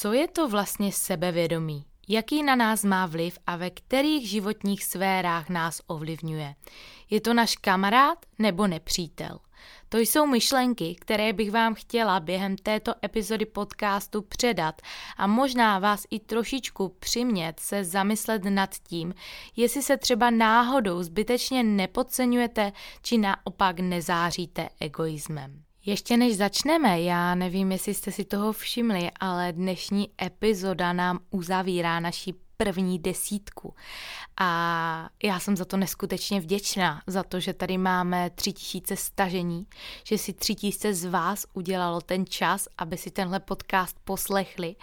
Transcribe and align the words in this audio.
Co 0.00 0.12
je 0.12 0.28
to 0.28 0.48
vlastně 0.48 0.92
sebevědomí? 0.92 1.84
Jaký 2.08 2.42
na 2.42 2.56
nás 2.56 2.84
má 2.84 3.06
vliv 3.06 3.38
a 3.46 3.56
ve 3.56 3.70
kterých 3.70 4.30
životních 4.30 4.84
sférách 4.84 5.48
nás 5.48 5.80
ovlivňuje? 5.86 6.54
Je 7.10 7.20
to 7.20 7.34
náš 7.34 7.56
kamarád 7.56 8.26
nebo 8.38 8.66
nepřítel? 8.66 9.38
To 9.88 9.98
jsou 9.98 10.26
myšlenky, 10.26 10.94
které 11.00 11.32
bych 11.32 11.50
vám 11.50 11.74
chtěla 11.74 12.20
během 12.20 12.56
této 12.56 12.94
epizody 13.04 13.46
podcastu 13.46 14.22
předat 14.22 14.82
a 15.16 15.26
možná 15.26 15.78
vás 15.78 16.04
i 16.10 16.18
trošičku 16.18 16.88
přimět 16.88 17.60
se 17.60 17.84
zamyslet 17.84 18.44
nad 18.44 18.74
tím, 18.74 19.14
jestli 19.56 19.82
se 19.82 19.96
třeba 19.96 20.30
náhodou 20.30 21.02
zbytečně 21.02 21.62
nepodceňujete 21.62 22.72
či 23.02 23.18
naopak 23.18 23.80
nezáříte 23.80 24.68
egoismem. 24.80 25.67
Ještě 25.86 26.16
než 26.16 26.36
začneme, 26.36 27.00
já 27.00 27.34
nevím, 27.34 27.72
jestli 27.72 27.94
jste 27.94 28.12
si 28.12 28.24
toho 28.24 28.52
všimli, 28.52 29.10
ale 29.20 29.52
dnešní 29.52 30.08
epizoda 30.22 30.92
nám 30.92 31.18
uzavírá 31.30 32.00
naší 32.00 32.34
první 32.62 32.98
desítku. 32.98 33.74
A 34.40 35.08
já 35.22 35.40
jsem 35.40 35.56
za 35.56 35.64
to 35.64 35.76
neskutečně 35.76 36.40
vděčná, 36.40 37.02
za 37.06 37.22
to, 37.22 37.40
že 37.40 37.52
tady 37.52 37.78
máme 37.78 38.30
tři 38.30 38.52
tisíce 38.52 38.96
stažení, 38.96 39.66
že 40.04 40.18
si 40.18 40.32
tři 40.32 40.54
tisíce 40.54 40.94
z 40.94 41.04
vás 41.04 41.46
udělalo 41.52 42.00
ten 42.00 42.26
čas, 42.26 42.68
aby 42.78 42.96
si 42.96 43.10
tenhle 43.10 43.40
podcast 43.40 43.96
poslechli. 44.04 44.76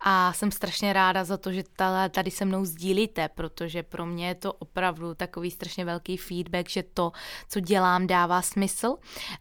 A 0.00 0.32
jsem 0.32 0.52
strašně 0.52 0.92
ráda 0.92 1.24
za 1.24 1.36
to, 1.36 1.52
že 1.52 1.64
tady 2.10 2.30
se 2.30 2.44
mnou 2.44 2.64
sdílíte, 2.64 3.28
protože 3.28 3.82
pro 3.82 4.06
mě 4.06 4.28
je 4.28 4.34
to 4.34 4.52
opravdu 4.52 5.14
takový 5.14 5.50
strašně 5.50 5.84
velký 5.84 6.16
feedback, 6.16 6.68
že 6.70 6.82
to, 6.82 7.12
co 7.48 7.60
dělám, 7.60 8.06
dává 8.06 8.42
smysl 8.42 8.96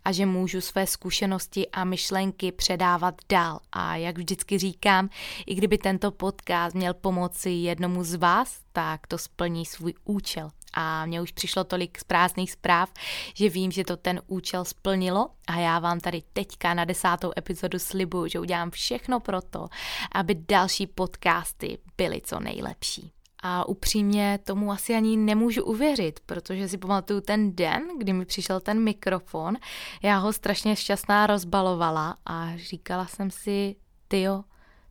a 0.05 0.11
že 0.11 0.25
můžu 0.25 0.61
své 0.61 0.87
zkušenosti 0.87 1.69
a 1.69 1.83
myšlenky 1.83 2.51
předávat 2.51 3.15
dál. 3.29 3.59
A 3.71 3.95
jak 3.95 4.17
vždycky 4.17 4.57
říkám, 4.57 5.09
i 5.45 5.55
kdyby 5.55 5.77
tento 5.77 6.11
podcast 6.11 6.75
měl 6.75 6.93
pomoci 6.93 7.49
jednomu 7.75 8.03
z 8.03 8.15
vás, 8.15 8.59
tak 8.71 9.07
to 9.07 9.17
splní 9.17 9.65
svůj 9.65 9.93
účel. 10.05 10.49
A 10.73 11.05
mně 11.05 11.21
už 11.21 11.31
přišlo 11.31 11.63
tolik 11.63 11.99
z 11.99 12.03
prázdných 12.03 12.51
zpráv, 12.51 12.93
že 13.33 13.49
vím, 13.49 13.71
že 13.71 13.83
to 13.83 13.97
ten 13.97 14.21
účel 14.27 14.65
splnilo 14.65 15.29
a 15.47 15.59
já 15.59 15.79
vám 15.79 15.99
tady 15.99 16.23
teďka 16.33 16.73
na 16.73 16.85
desátou 16.85 17.31
epizodu 17.37 17.79
slibuju, 17.79 18.27
že 18.27 18.39
udělám 18.39 18.71
všechno 18.71 19.19
pro 19.19 19.41
to, 19.41 19.67
aby 20.11 20.35
další 20.35 20.87
podcasty 20.87 21.77
byly 21.97 22.21
co 22.23 22.39
nejlepší. 22.39 23.11
A 23.43 23.67
upřímně 23.67 24.39
tomu 24.43 24.71
asi 24.71 24.95
ani 24.95 25.17
nemůžu 25.17 25.63
uvěřit, 25.63 26.19
protože 26.25 26.67
si 26.67 26.77
pamatuju 26.77 27.21
ten 27.21 27.55
den, 27.55 27.83
kdy 27.97 28.13
mi 28.13 28.25
přišel 28.25 28.59
ten 28.59 28.83
mikrofon, 28.83 29.57
já 30.03 30.17
ho 30.17 30.33
strašně 30.33 30.75
šťastná 30.75 31.27
rozbalovala 31.27 32.17
a 32.25 32.51
říkala 32.55 33.05
jsem 33.05 33.31
si, 33.31 33.75
tyjo, 34.07 34.43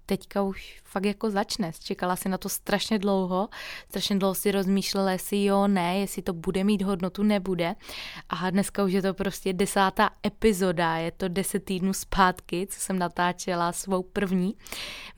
teďka 0.06 0.42
už 0.42 0.80
fakt 0.84 1.04
jako 1.04 1.30
začne. 1.30 1.72
Čekala 1.84 2.16
si 2.16 2.28
na 2.28 2.38
to 2.38 2.48
strašně 2.48 2.98
dlouho, 2.98 3.48
strašně 3.88 4.18
dlouho 4.18 4.34
si 4.34 4.52
rozmýšlela, 4.52 5.10
jestli 5.10 5.44
jo, 5.44 5.66
ne, 5.66 5.98
jestli 5.98 6.22
to 6.22 6.32
bude 6.32 6.64
mít 6.64 6.82
hodnotu, 6.82 7.22
nebude. 7.22 7.74
A 8.28 8.50
dneska 8.50 8.84
už 8.84 8.92
je 8.92 9.02
to 9.02 9.14
prostě 9.14 9.52
desátá 9.52 10.10
epizoda, 10.26 10.96
je 10.96 11.10
to 11.10 11.28
deset 11.28 11.64
týdnů 11.64 11.92
zpátky, 11.92 12.66
co 12.70 12.80
jsem 12.80 12.98
natáčela 12.98 13.72
svou 13.72 14.02
první. 14.02 14.54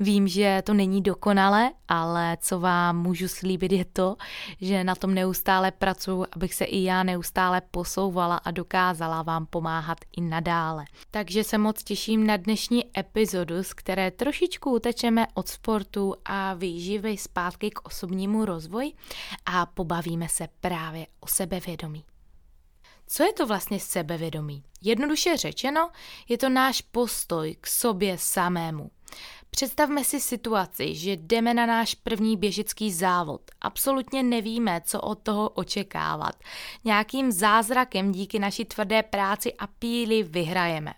Vím, 0.00 0.28
že 0.28 0.62
to 0.64 0.74
není 0.74 1.02
dokonale, 1.02 1.70
ale 1.88 2.36
co 2.40 2.60
vám 2.60 3.02
můžu 3.02 3.28
slíbit 3.28 3.72
je 3.72 3.84
to, 3.84 4.16
že 4.60 4.84
na 4.84 4.94
tom 4.94 5.14
neustále 5.14 5.70
pracuji, 5.70 6.26
abych 6.32 6.54
se 6.54 6.64
i 6.64 6.82
já 6.82 7.02
neustále 7.02 7.60
posouvala 7.70 8.36
a 8.36 8.50
dokázala 8.50 9.22
vám 9.22 9.46
pomáhat 9.46 9.98
i 10.16 10.20
nadále. 10.20 10.84
Takže 11.10 11.44
se 11.44 11.58
moc 11.58 11.82
těším 11.82 12.26
na 12.26 12.36
dnešní 12.36 12.98
epizodu, 12.98 13.62
z 13.62 13.74
které 13.74 14.10
trošičku 14.10 14.75
utečeme 14.76 15.26
od 15.34 15.48
sportu 15.48 16.14
a 16.24 16.54
výživy 16.54 17.16
zpátky 17.16 17.70
k 17.70 17.86
osobnímu 17.86 18.44
rozvoji 18.44 18.92
a 19.46 19.66
pobavíme 19.66 20.28
se 20.28 20.48
právě 20.60 21.06
o 21.20 21.26
sebevědomí. 21.26 22.04
Co 23.06 23.22
je 23.22 23.32
to 23.32 23.46
vlastně 23.46 23.80
sebevědomí? 23.80 24.64
Jednoduše 24.82 25.36
řečeno, 25.36 25.90
je 26.28 26.38
to 26.38 26.48
náš 26.48 26.82
postoj 26.82 27.56
k 27.60 27.66
sobě 27.66 28.18
samému. 28.18 28.90
Představme 29.50 30.04
si 30.04 30.20
situaci, 30.20 30.94
že 30.94 31.12
jdeme 31.12 31.54
na 31.54 31.66
náš 31.66 31.94
první 31.94 32.36
běžický 32.36 32.92
závod. 32.92 33.40
Absolutně 33.60 34.22
nevíme, 34.22 34.80
co 34.84 35.00
od 35.00 35.18
toho 35.18 35.48
očekávat. 35.48 36.34
Nějakým 36.84 37.32
zázrakem 37.32 38.12
díky 38.12 38.38
naší 38.38 38.64
tvrdé 38.64 39.02
práci 39.02 39.54
a 39.54 39.66
píli 39.66 40.22
vyhrajeme. 40.22 40.94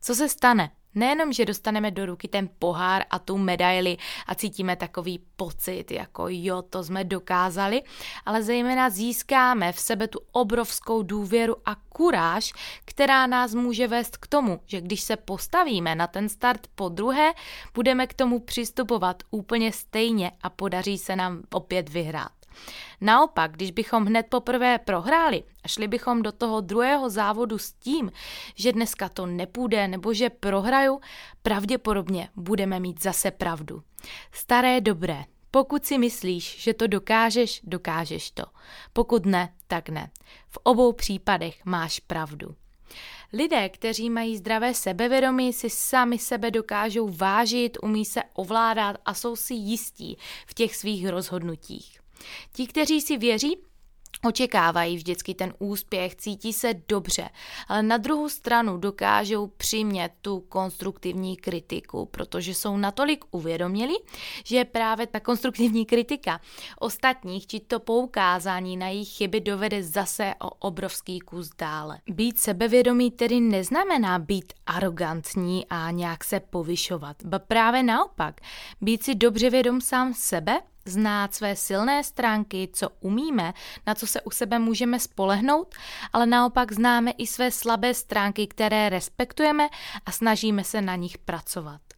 Co 0.00 0.14
se 0.14 0.28
stane? 0.28 0.70
Nejenom, 0.94 1.32
že 1.32 1.44
dostaneme 1.44 1.90
do 1.90 2.06
ruky 2.06 2.28
ten 2.28 2.48
pohár 2.58 3.04
a 3.10 3.18
tu 3.18 3.38
medaili 3.38 3.96
a 4.26 4.34
cítíme 4.34 4.76
takový 4.76 5.20
pocit, 5.36 5.90
jako 5.90 6.24
jo, 6.28 6.62
to 6.62 6.84
jsme 6.84 7.04
dokázali, 7.04 7.82
ale 8.26 8.42
zejména 8.42 8.90
získáme 8.90 9.72
v 9.72 9.80
sebe 9.80 10.08
tu 10.08 10.20
obrovskou 10.32 11.02
důvěru 11.02 11.56
a 11.64 11.74
kuráž, 11.74 12.52
která 12.84 13.26
nás 13.26 13.54
může 13.54 13.88
vést 13.88 14.16
k 14.16 14.26
tomu, 14.26 14.60
že 14.66 14.80
když 14.80 15.00
se 15.00 15.16
postavíme 15.16 15.94
na 15.94 16.06
ten 16.06 16.28
start 16.28 16.66
po 16.74 16.88
druhé, 16.88 17.32
budeme 17.74 18.06
k 18.06 18.14
tomu 18.14 18.40
přistupovat 18.40 19.22
úplně 19.30 19.72
stejně 19.72 20.32
a 20.42 20.50
podaří 20.50 20.98
se 20.98 21.16
nám 21.16 21.42
opět 21.50 21.88
vyhrát. 21.88 22.41
Naopak, 23.00 23.52
když 23.52 23.70
bychom 23.70 24.04
hned 24.04 24.26
poprvé 24.28 24.78
prohráli 24.78 25.44
a 25.64 25.68
šli 25.68 25.88
bychom 25.88 26.22
do 26.22 26.32
toho 26.32 26.60
druhého 26.60 27.10
závodu 27.10 27.58
s 27.58 27.72
tím, 27.72 28.12
že 28.54 28.72
dneska 28.72 29.08
to 29.08 29.26
nepůjde 29.26 29.88
nebo 29.88 30.14
že 30.14 30.30
prohraju, 30.30 31.00
pravděpodobně 31.42 32.28
budeme 32.36 32.80
mít 32.80 33.02
zase 33.02 33.30
pravdu. 33.30 33.82
Staré 34.32 34.80
dobré. 34.80 35.24
Pokud 35.50 35.86
si 35.86 35.98
myslíš, 35.98 36.62
že 36.62 36.74
to 36.74 36.86
dokážeš, 36.86 37.60
dokážeš 37.64 38.30
to. 38.30 38.44
Pokud 38.92 39.26
ne, 39.26 39.54
tak 39.66 39.88
ne. 39.88 40.10
V 40.48 40.58
obou 40.62 40.92
případech 40.92 41.64
máš 41.64 42.00
pravdu. 42.00 42.54
Lidé, 43.32 43.68
kteří 43.68 44.10
mají 44.10 44.36
zdravé 44.36 44.74
sebevědomí, 44.74 45.52
si 45.52 45.70
sami 45.70 46.18
sebe 46.18 46.50
dokážou 46.50 47.08
vážit, 47.08 47.78
umí 47.82 48.04
se 48.04 48.22
ovládat 48.32 48.96
a 49.04 49.14
jsou 49.14 49.36
si 49.36 49.54
jistí 49.54 50.18
v 50.46 50.54
těch 50.54 50.76
svých 50.76 51.08
rozhodnutích. 51.08 52.01
Ti, 52.52 52.66
kteří 52.66 53.00
si 53.00 53.16
věří, 53.16 53.56
očekávají 54.24 54.96
vždycky 54.96 55.34
ten 55.34 55.54
úspěch, 55.58 56.16
cítí 56.16 56.52
se 56.52 56.74
dobře, 56.88 57.28
ale 57.68 57.82
na 57.82 57.96
druhou 57.96 58.28
stranu 58.28 58.76
dokážou 58.76 59.46
přimět 59.46 60.12
tu 60.22 60.40
konstruktivní 60.40 61.36
kritiku, 61.36 62.06
protože 62.06 62.54
jsou 62.54 62.76
natolik 62.76 63.24
uvědomili, 63.30 63.94
že 64.44 64.64
právě 64.64 65.06
ta 65.06 65.20
konstruktivní 65.20 65.86
kritika 65.86 66.40
ostatních 66.78 67.46
či 67.46 67.60
to 67.60 67.80
poukázání 67.80 68.76
na 68.76 68.88
jejich 68.88 69.08
chyby 69.08 69.40
dovede 69.40 69.82
zase 69.82 70.34
o 70.40 70.50
obrovský 70.50 71.18
kus 71.18 71.50
dále. 71.58 71.98
Být 72.06 72.38
sebevědomý 72.38 73.10
tedy 73.10 73.40
neznamená 73.40 74.18
být 74.18 74.52
arrogantní 74.66 75.66
a 75.70 75.90
nějak 75.90 76.24
se 76.24 76.40
povyšovat, 76.40 77.16
ba 77.24 77.38
právě 77.38 77.82
naopak, 77.82 78.40
být 78.80 79.04
si 79.04 79.14
dobře 79.14 79.50
vědom 79.50 79.80
sám 79.80 80.14
sebe 80.14 80.60
znát 80.84 81.34
své 81.34 81.56
silné 81.56 82.04
stránky, 82.04 82.68
co 82.72 82.88
umíme, 83.00 83.54
na 83.86 83.94
co 83.94 84.06
se 84.06 84.20
u 84.20 84.30
sebe 84.30 84.58
můžeme 84.58 85.00
spolehnout, 85.00 85.74
ale 86.12 86.26
naopak 86.26 86.72
známe 86.72 87.10
i 87.10 87.26
své 87.26 87.50
slabé 87.50 87.94
stránky, 87.94 88.46
které 88.46 88.88
respektujeme 88.88 89.68
a 90.06 90.12
snažíme 90.12 90.64
se 90.64 90.80
na 90.80 90.96
nich 90.96 91.18
pracovat. 91.18 91.91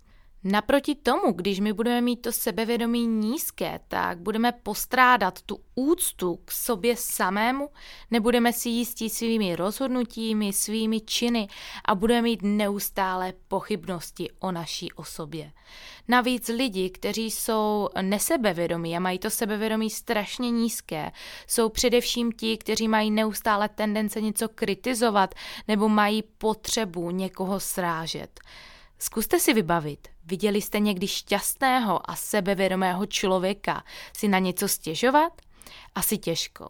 Naproti 0.47 0.95
tomu, 0.95 1.33
když 1.33 1.61
my 1.61 1.73
budeme 1.73 2.01
mít 2.01 2.17
to 2.17 2.33
sebevědomí 2.33 3.07
nízké, 3.07 3.81
tak 3.89 4.19
budeme 4.19 4.53
postrádat 4.53 5.43
tu 5.43 5.61
úctu 5.75 6.39
k 6.45 6.53
sobě 6.53 6.97
samému, 6.97 7.69
nebudeme 8.11 8.53
si 8.53 8.69
jistí 8.69 9.11
svými 9.11 9.57
rozhodnutími, 9.57 10.53
svými 10.53 11.01
činy 11.01 11.49
a 11.85 11.95
budeme 11.95 12.23
mít 12.23 12.41
neustále 12.43 13.33
pochybnosti 13.49 14.31
o 14.41 14.53
naší 14.53 14.93
osobě. 14.93 15.53
Navíc 16.09 16.49
lidi, 16.49 16.91
kteří 16.91 17.31
jsou 17.31 17.89
nesebevědomí 18.03 18.97
a 18.97 19.01
mají 19.01 19.19
to 19.19 19.31
sebevědomí 19.31 19.91
strašně 19.91 20.51
nízké, 20.51 21.13
jsou 21.47 21.69
především 21.69 22.33
ti, 22.33 22.59
kteří 22.59 22.89
mají 22.89 23.11
neustále 23.11 23.69
tendence 23.69 24.21
něco 24.21 24.49
kritizovat 24.49 25.35
nebo 25.69 25.89
mají 25.89 26.23
potřebu 26.39 27.11
někoho 27.11 27.61
srážet. 27.61 28.41
Zkuste 28.99 29.41
si 29.41 29.53
vybavit, 29.55 30.09
viděli 30.25 30.61
jste 30.63 30.81
někdy 30.81 31.09
šťastného 31.09 32.11
a 32.11 32.17
sebevědomého 32.17 33.07
člověka 33.07 33.85
si 34.17 34.29
na 34.29 34.39
něco 34.39 34.69
stěžovat? 34.69 35.33
Asi 35.95 36.19
těžko. 36.19 36.69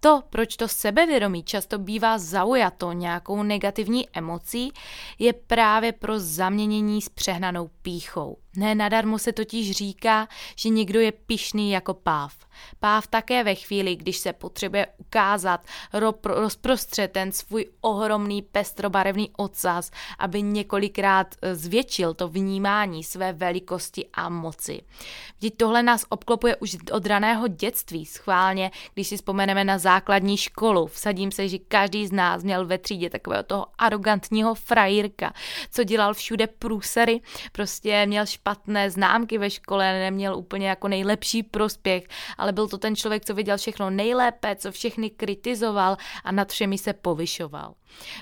To, 0.00 0.22
proč 0.30 0.56
to 0.56 0.68
sebevědomí 0.68 1.42
často 1.42 1.78
bývá 1.78 2.18
zaujato 2.18 2.92
nějakou 2.92 3.42
negativní 3.42 4.08
emocí, 4.12 4.72
je 5.18 5.32
právě 5.32 5.92
pro 5.92 6.20
zaměnění 6.20 7.02
s 7.02 7.08
přehnanou 7.08 7.70
píchou. 7.82 8.36
Ne 8.56 8.74
nadarmo 8.74 9.18
se 9.18 9.32
totiž 9.32 9.70
říká, 9.70 10.28
že 10.56 10.68
někdo 10.68 11.00
je 11.00 11.12
pišný 11.12 11.70
jako 11.70 11.94
páv. 11.94 12.34
Páv 12.80 13.06
také 13.06 13.44
ve 13.44 13.54
chvíli, 13.54 13.96
když 13.96 14.16
se 14.16 14.32
potřebuje 14.32 14.86
ukázat, 14.98 15.64
rozprostřed 16.24 17.12
ten 17.12 17.32
svůj 17.32 17.66
ohromný 17.80 18.42
pestrobarevný 18.42 19.30
ocas, 19.36 19.90
aby 20.18 20.42
několikrát 20.42 21.34
e, 21.42 21.54
zvětšil 21.54 22.14
to 22.14 22.28
vnímání 22.28 23.04
své 23.04 23.32
velikosti 23.32 24.06
a 24.12 24.28
moci. 24.28 24.80
Vždyť 25.38 25.56
tohle 25.56 25.82
nás 25.82 26.04
obklopuje 26.08 26.56
už 26.56 26.76
od 26.92 27.06
raného 27.06 27.48
dětství, 27.48 28.06
schválně, 28.06 28.70
když 28.94 29.08
si 29.08 29.16
vzpomeneme 29.16 29.64
na 29.64 29.78
základní 29.78 30.36
školu. 30.36 30.86
Vsadím 30.86 31.32
se, 31.32 31.48
že 31.48 31.58
každý 31.58 32.06
z 32.06 32.12
nás 32.12 32.44
měl 32.44 32.66
ve 32.66 32.78
třídě 32.78 33.10
takového 33.10 33.42
toho 33.42 33.66
arrogantního 33.78 34.54
frajírka, 34.54 35.32
co 35.70 35.84
dělal 35.84 36.14
všude 36.14 36.46
průsery, 36.46 37.20
prostě 37.52 38.06
měl 38.06 38.26
špatné 38.44 38.90
známky 38.90 39.38
ve 39.38 39.50
škole, 39.50 39.98
neměl 39.98 40.36
úplně 40.36 40.68
jako 40.68 40.88
nejlepší 40.88 41.42
prospěch, 41.42 42.04
ale 42.38 42.52
byl 42.52 42.68
to 42.68 42.78
ten 42.78 42.96
člověk, 42.96 43.24
co 43.24 43.34
viděl 43.34 43.56
všechno 43.56 43.90
nejlépe, 43.90 44.56
co 44.56 44.72
všechny 44.72 45.10
kritizoval 45.10 45.96
a 46.24 46.32
nad 46.32 46.52
všemi 46.52 46.78
se 46.78 46.92
povyšoval. 46.92 47.74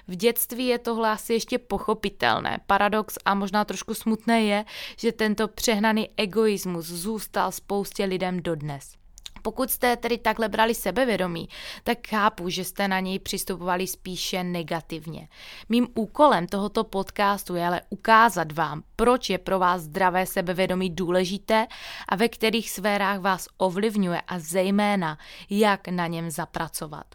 V 0.09 0.17
dětství 0.17 0.67
je 0.67 0.79
tohle 0.79 1.11
asi 1.11 1.33
ještě 1.33 1.59
pochopitelné. 1.59 2.59
Paradox 2.67 3.19
a 3.25 3.35
možná 3.35 3.65
trošku 3.65 3.95
smutné 3.95 4.43
je, 4.43 4.65
že 4.97 5.13
tento 5.13 5.49
přehnaný 5.49 6.09
egoismus 6.17 6.87
zůstal 6.87 7.53
spoustě 7.53 8.05
lidem 8.05 8.43
dodnes. 8.43 9.02
Pokud 9.43 9.71
jste 9.71 9.97
tedy 9.97 10.19
takhle 10.19 10.49
brali 10.49 10.75
sebevědomí, 10.75 11.49
tak 11.85 11.99
chápu, 12.09 12.49
že 12.49 12.65
jste 12.65 12.89
na 12.89 13.01
něj 13.01 13.19
přistupovali 13.19 13.87
spíše 13.87 14.45
negativně. 14.45 15.29
Mým 15.69 15.89
úkolem 15.95 16.47
tohoto 16.47 16.85
podcastu 16.85 17.55
je 17.55 17.67
ale 17.67 17.81
ukázat 17.91 18.53
vám, 18.53 18.83
proč 18.97 19.31
je 19.31 19.39
pro 19.39 19.59
vás 19.59 19.83
zdravé 19.83 20.27
sebevědomí 20.27 20.91
důležité 20.91 21.67
a 22.09 22.17
ve 22.17 22.29
kterých 22.29 22.71
sférách 22.71 23.21
vás 23.21 23.49
ovlivňuje 23.57 24.21
a 24.21 24.39
zejména, 24.39 25.19
jak 25.51 25.89
na 25.89 26.07
něm 26.07 26.31
zapracovat. 26.31 27.07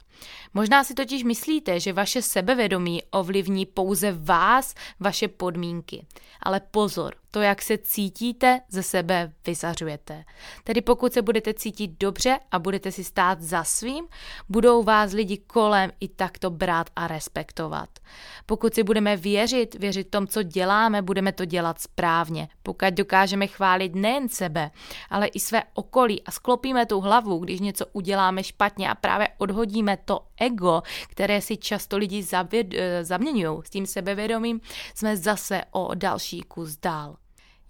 Možná 0.54 0.84
si 0.84 0.94
totiž 0.94 1.24
myslíte, 1.24 1.80
že 1.80 1.94
vaše 1.94 2.22
sebevědomí 2.22 3.04
ovlivní 3.12 3.66
pouze 3.66 4.12
vás, 4.12 4.76
vaše 5.00 5.28
podmínky. 5.28 6.06
Ale 6.44 6.60
pozor, 6.60 7.16
to, 7.32 7.42
jak 7.42 7.62
se 7.62 7.78
cítíte, 7.78 8.62
ze 8.70 8.84
sebe 8.84 9.32
vyzařujete. 9.46 10.24
Tedy 10.64 10.82
pokud 10.82 11.14
se 11.14 11.22
budete 11.22 11.54
cítit 11.54 11.92
dobře 12.00 12.40
a 12.52 12.60
budete 12.60 12.92
si 12.92 13.04
stát 13.04 13.42
za 13.42 13.64
svým, 13.64 14.06
budou 14.50 14.84
vás 14.84 15.12
lidi 15.12 15.38
kolem 15.38 15.92
i 16.00 16.08
takto 16.08 16.50
brát 16.50 16.90
a 16.96 17.08
respektovat. 17.08 17.90
Pokud 18.46 18.74
si 18.74 18.84
budeme 18.84 19.18
věřit, 19.18 19.76
věřit 19.76 20.10
tom, 20.10 20.28
co 20.28 20.44
děláme, 20.44 21.02
budeme 21.02 21.32
to 21.32 21.46
dělat 21.46 21.82
správně. 21.82 22.48
Pokud 22.64 22.88
dokážeme 22.90 23.48
chválit 23.48 23.96
nejen 23.96 24.30
sebe, 24.30 24.72
ale 25.10 25.28
i 25.28 25.40
své 25.40 25.64
okolí 25.74 26.24
a 26.24 26.32
sklopíme 26.32 26.86
tu 26.86 27.00
hlavu, 27.00 27.40
když 27.40 27.60
něco 27.60 27.86
uděláme 27.94 28.44
špatně 28.44 28.90
a 28.90 28.96
právě 28.96 29.30
odhodíme 29.38 29.98
to 30.08 30.20
ego, 30.40 30.82
které 31.08 31.42
si 31.42 31.58
často 31.58 31.98
lidi 31.98 32.26
eh, 32.54 33.04
zaměňují 33.04 33.62
s 33.66 33.70
tím 33.70 33.86
sebevědomím, 33.86 34.62
jsme 34.96 35.18
zase 35.18 35.62
o 35.72 35.96
další 35.96 36.42
kus 36.42 36.78
dál. 36.78 37.18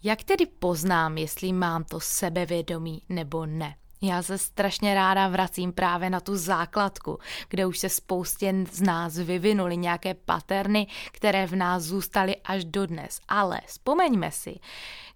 Jak 0.04 0.24
tedy 0.24 0.46
poznám, 0.46 1.18
jestli 1.18 1.54
mám 1.54 1.84
to 1.84 2.00
sebevědomí 2.00 3.02
nebo 3.10 3.46
ne? 3.46 3.76
Já 4.02 4.24
se 4.24 4.38
strašně 4.38 4.94
ráda 4.96 5.28
vracím 5.28 5.74
právě 5.74 6.10
na 6.10 6.20
tu 6.20 6.38
základku, 6.38 7.20
kde 7.50 7.66
už 7.66 7.80
se 7.80 7.90
spoustě 7.90 8.56
z 8.72 8.82
nás 8.82 9.18
vyvinuly 9.18 9.78
nějaké 9.78 10.14
paterny, 10.14 10.88
které 11.12 11.48
v 11.48 11.56
nás 11.56 11.84
zůstaly 11.84 12.36
až 12.36 12.66
dodnes. 12.66 13.20
Ale 13.28 13.62
vzpomeňme 13.66 14.32
si, 14.32 14.60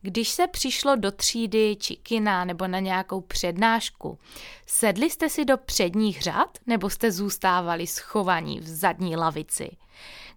když 0.01 0.29
se 0.29 0.47
přišlo 0.47 0.95
do 0.95 1.11
třídy 1.11 1.77
či 1.79 1.95
kina 1.95 2.45
nebo 2.45 2.67
na 2.67 2.79
nějakou 2.79 3.21
přednášku, 3.21 4.19
sedli 4.67 5.09
jste 5.09 5.29
si 5.29 5.45
do 5.45 5.57
předních 5.57 6.21
řad 6.21 6.57
nebo 6.67 6.89
jste 6.89 7.11
zůstávali 7.11 7.87
schovaní 7.87 8.59
v 8.59 8.67
zadní 8.67 9.15
lavici? 9.15 9.77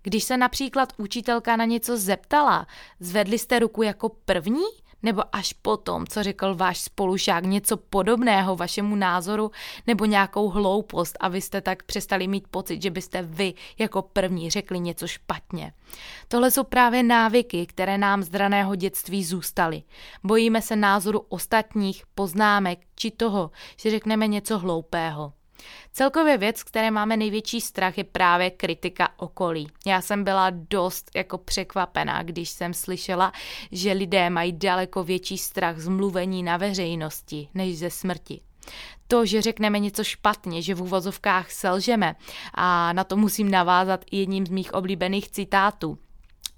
Když 0.03 0.25
se 0.25 0.37
například 0.37 0.93
učitelka 0.97 1.57
na 1.57 1.65
něco 1.65 1.97
zeptala, 1.97 2.67
zvedli 3.01 3.39
jste 3.39 3.59
ruku 3.59 3.83
jako 3.83 4.09
první 4.09 4.84
nebo 5.05 5.23
až 5.33 5.53
potom, 5.53 6.07
co 6.07 6.23
řekl 6.23 6.55
váš 6.55 6.81
spolušák 6.81 7.45
něco 7.45 7.77
podobného 7.77 8.57
vašemu 8.57 8.97
názoru 8.97 9.51
nebo 9.87 10.05
nějakou 10.05 10.49
hloupost 10.49 11.17
a 11.21 11.29
vy 11.29 11.41
jste 11.41 11.61
tak 11.61 11.83
přestali 11.83 12.29
mít 12.29 12.49
pocit, 12.49 12.83
že 12.83 12.91
byste 12.91 13.23
vy 13.23 13.55
jako 13.79 14.03
první 14.03 14.51
řekli 14.51 14.81
něco 14.81 15.07
špatně. 15.07 15.73
Tohle 16.29 16.51
jsou 16.51 16.65
právě 16.65 17.03
návyky, 17.03 17.67
které 17.67 17.99
nám 17.99 18.23
z 18.23 18.35
raného 18.35 18.75
dětství 18.75 19.25
zůstaly. 19.25 19.83
Bojíme 20.25 20.63
se 20.63 20.77
názoru 20.77 21.19
ostatních, 21.29 22.03
poznámek 22.15 22.79
či 22.95 23.11
toho, 23.11 23.51
že 23.77 23.91
řekneme 23.91 24.27
něco 24.27 24.59
hloupého. 24.59 25.33
Celkově 25.93 26.39
věc, 26.39 26.63
které 26.63 26.91
máme 26.91 27.17
největší 27.17 27.61
strach, 27.61 27.99
je 27.99 28.05
právě 28.05 28.51
kritika 28.51 29.09
okolí. 29.17 29.69
Já 29.87 30.01
jsem 30.01 30.25
byla 30.25 30.51
dost 30.51 31.11
jako 31.15 31.39
překvapená, 31.39 32.23
když 32.23 32.51
jsem 32.51 32.75
slyšela, 32.75 33.33
že 33.73 33.93
lidé 33.93 34.31
mají 34.31 34.53
daleko 34.53 35.05
větší 35.05 35.39
strach 35.39 35.79
z 35.79 35.89
mluvení 35.89 36.43
na 36.43 36.57
veřejnosti 36.57 37.49
než 37.55 37.79
ze 37.79 37.91
smrti. 37.91 38.41
To, 39.09 39.27
že 39.27 39.43
řekneme 39.43 39.79
něco 39.79 40.05
špatně, 40.05 40.63
že 40.63 40.75
v 40.75 40.83
uvozovkách 40.83 41.51
selžeme 41.51 42.17
a 42.55 42.93
na 42.93 43.05
to 43.05 43.17
musím 43.17 43.51
navázat 43.51 44.05
jedním 44.11 44.47
z 44.47 44.51
mých 44.51 44.75
oblíbených 44.75 45.31
citátů. 45.31 45.99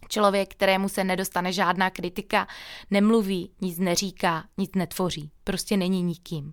Člověk, 0.09 0.51
kterému 0.51 0.89
se 0.89 1.05
nedostane 1.05 1.53
žádná 1.53 1.91
kritika, 1.91 2.47
nemluví, 2.91 3.51
nic 3.61 3.79
neříká, 3.79 4.45
nic 4.59 4.71
netvoří 4.75 5.31
prostě 5.47 5.77
není 5.77 6.03
nikým. 6.03 6.53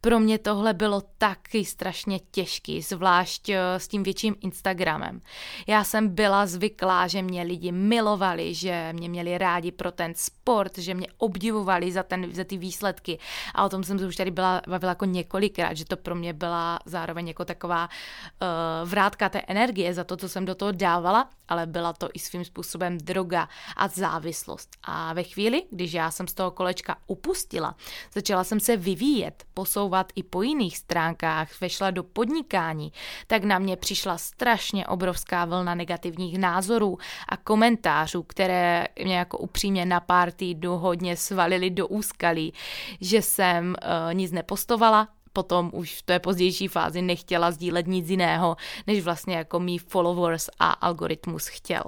Pro 0.00 0.20
mě 0.20 0.38
tohle 0.38 0.74
bylo 0.74 1.02
taky 1.18 1.64
strašně 1.64 2.20
těžký, 2.30 2.82
zvlášť 2.82 3.48
eh, 3.48 3.60
s 3.76 3.88
tím 3.88 4.02
větším 4.02 4.36
Instagramem. 4.40 5.20
Já 5.66 5.84
jsem 5.84 6.08
byla 6.08 6.46
zvyklá, 6.46 7.06
že 7.06 7.22
mě 7.22 7.42
lidi 7.42 7.72
milovali, 7.72 8.54
že 8.54 8.92
mě 8.92 9.08
měli 9.08 9.38
rádi 9.38 9.72
pro 9.72 9.92
ten 9.92 10.12
sport, 10.16 10.78
že 10.78 10.94
mě 10.94 11.06
obdivovali 11.18 11.92
za, 11.92 12.02
ten, 12.02 12.34
za 12.34 12.44
ty 12.44 12.56
výsledky. 12.56 13.18
A 13.54 13.64
o 13.64 13.68
tom 13.68 13.84
jsem 13.84 13.98
se 13.98 14.06
už 14.06 14.16
tady 14.16 14.30
byla 14.30 14.62
bavila 14.68 14.90
jako 14.90 15.04
několikrát, 15.04 15.74
že 15.74 15.84
to 15.84 15.96
pro 15.96 16.14
mě 16.14 16.32
byla 16.32 16.78
zároveň 16.84 17.28
jako 17.28 17.44
taková 17.44 17.88
uh, 17.88 18.88
vrátka 18.88 19.28
té 19.28 19.42
energie 19.46 19.94
za 19.94 20.04
to, 20.04 20.16
co 20.16 20.28
jsem 20.28 20.44
do 20.44 20.54
toho 20.54 20.72
dávala, 20.72 21.30
ale 21.48 21.66
byla 21.66 21.92
to 21.92 22.08
i 22.14 22.18
svým 22.18 22.44
způsobem 22.44 22.98
droga 22.98 23.48
a 23.76 23.88
závislost. 23.88 24.76
A 24.82 25.12
ve 25.12 25.22
chvíli, 25.22 25.62
když 25.70 25.92
já 25.92 26.10
jsem 26.10 26.28
z 26.28 26.34
toho 26.34 26.50
kolečka 26.50 26.96
upustila, 27.06 27.74
začala 28.14 28.29
začala 28.30 28.44
jsem 28.44 28.60
se 28.60 28.76
vyvíjet, 28.76 29.44
posouvat 29.54 30.12
i 30.14 30.22
po 30.22 30.42
jiných 30.42 30.78
stránkách, 30.78 31.60
vešla 31.60 31.90
do 31.90 32.02
podnikání, 32.02 32.92
tak 33.26 33.44
na 33.44 33.58
mě 33.58 33.76
přišla 33.76 34.18
strašně 34.18 34.86
obrovská 34.86 35.44
vlna 35.44 35.74
negativních 35.74 36.38
názorů 36.38 36.98
a 37.28 37.36
komentářů, 37.36 38.22
které 38.22 38.86
mě 39.04 39.16
jako 39.16 39.38
upřímně 39.38 39.86
na 39.86 40.00
pár 40.00 40.32
týdnů 40.32 40.78
hodně 40.78 41.16
svalili 41.16 41.70
do 41.70 41.88
úskalí, 41.88 42.52
že 43.00 43.22
jsem 43.22 43.74
uh, 43.82 44.14
nic 44.14 44.32
nepostovala, 44.32 45.08
potom 45.32 45.70
už 45.72 45.98
v 45.98 46.02
té 46.02 46.18
pozdější 46.18 46.68
fázi 46.68 47.02
nechtěla 47.02 47.50
sdílet 47.50 47.86
nic 47.86 48.10
jiného, 48.10 48.56
než 48.86 49.04
vlastně 49.04 49.36
jako 49.36 49.60
mý 49.60 49.78
followers 49.78 50.50
a 50.58 50.70
algoritmus 50.70 51.46
chtěl. 51.46 51.82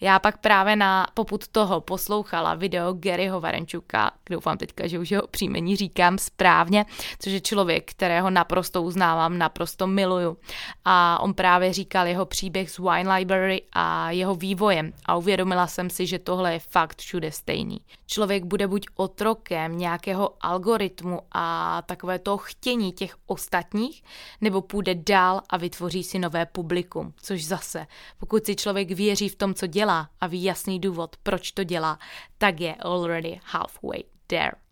Já 0.00 0.18
pak 0.18 0.38
právě 0.38 0.76
na 0.76 1.06
poput 1.14 1.48
toho 1.48 1.80
poslouchala 1.80 2.54
video 2.54 2.92
Garyho 2.92 3.40
Varenčuka, 3.40 4.10
doufám 4.30 4.58
teďka, 4.58 4.86
že 4.86 4.98
už 4.98 5.10
jeho 5.10 5.26
příjmení 5.26 5.76
říkám 5.76 6.18
správně, 6.18 6.86
což 7.18 7.32
je 7.32 7.40
člověk, 7.40 7.90
kterého 7.90 8.30
naprosto 8.30 8.82
uznávám, 8.82 9.38
naprosto 9.38 9.86
miluju. 9.86 10.36
A 10.84 11.18
on 11.20 11.34
právě 11.34 11.72
říkal 11.72 12.06
jeho 12.06 12.26
příběh 12.26 12.70
z 12.70 12.78
Wine 12.78 13.14
Library 13.14 13.62
a 13.72 14.10
jeho 14.10 14.34
vývojem 14.34 14.92
a 15.06 15.16
uvědomila 15.16 15.66
jsem 15.66 15.90
si, 15.90 16.06
že 16.06 16.18
tohle 16.18 16.52
je 16.52 16.58
fakt 16.58 17.00
všude 17.00 17.32
stejný. 17.32 17.80
Člověk 18.06 18.44
bude 18.44 18.68
buď 18.68 18.86
otrokem 18.94 19.78
nějakého 19.78 20.30
algoritmu 20.40 21.20
a 21.32 21.82
takové 21.82 22.18
to 22.18 22.36
chtění 22.64 22.92
těch 22.92 23.16
ostatních, 23.26 24.02
nebo 24.40 24.62
půjde 24.62 24.94
dál 24.94 25.40
a 25.50 25.56
vytvoří 25.56 26.04
si 26.04 26.18
nové 26.18 26.46
publikum, 26.46 27.14
což 27.22 27.46
zase, 27.46 27.86
pokud 28.18 28.46
si 28.46 28.56
člověk 28.56 28.90
věří 28.90 29.28
v 29.28 29.36
tom, 29.36 29.54
co 29.54 29.66
dělá 29.66 30.10
a 30.20 30.26
ví 30.26 30.44
jasný 30.44 30.80
důvod, 30.80 31.16
proč 31.22 31.52
to 31.52 31.64
dělá, 31.64 31.98
tak 32.38 32.60
je 32.60 32.74
already 32.74 33.40
halfway 33.44 34.04
there. 34.26 34.63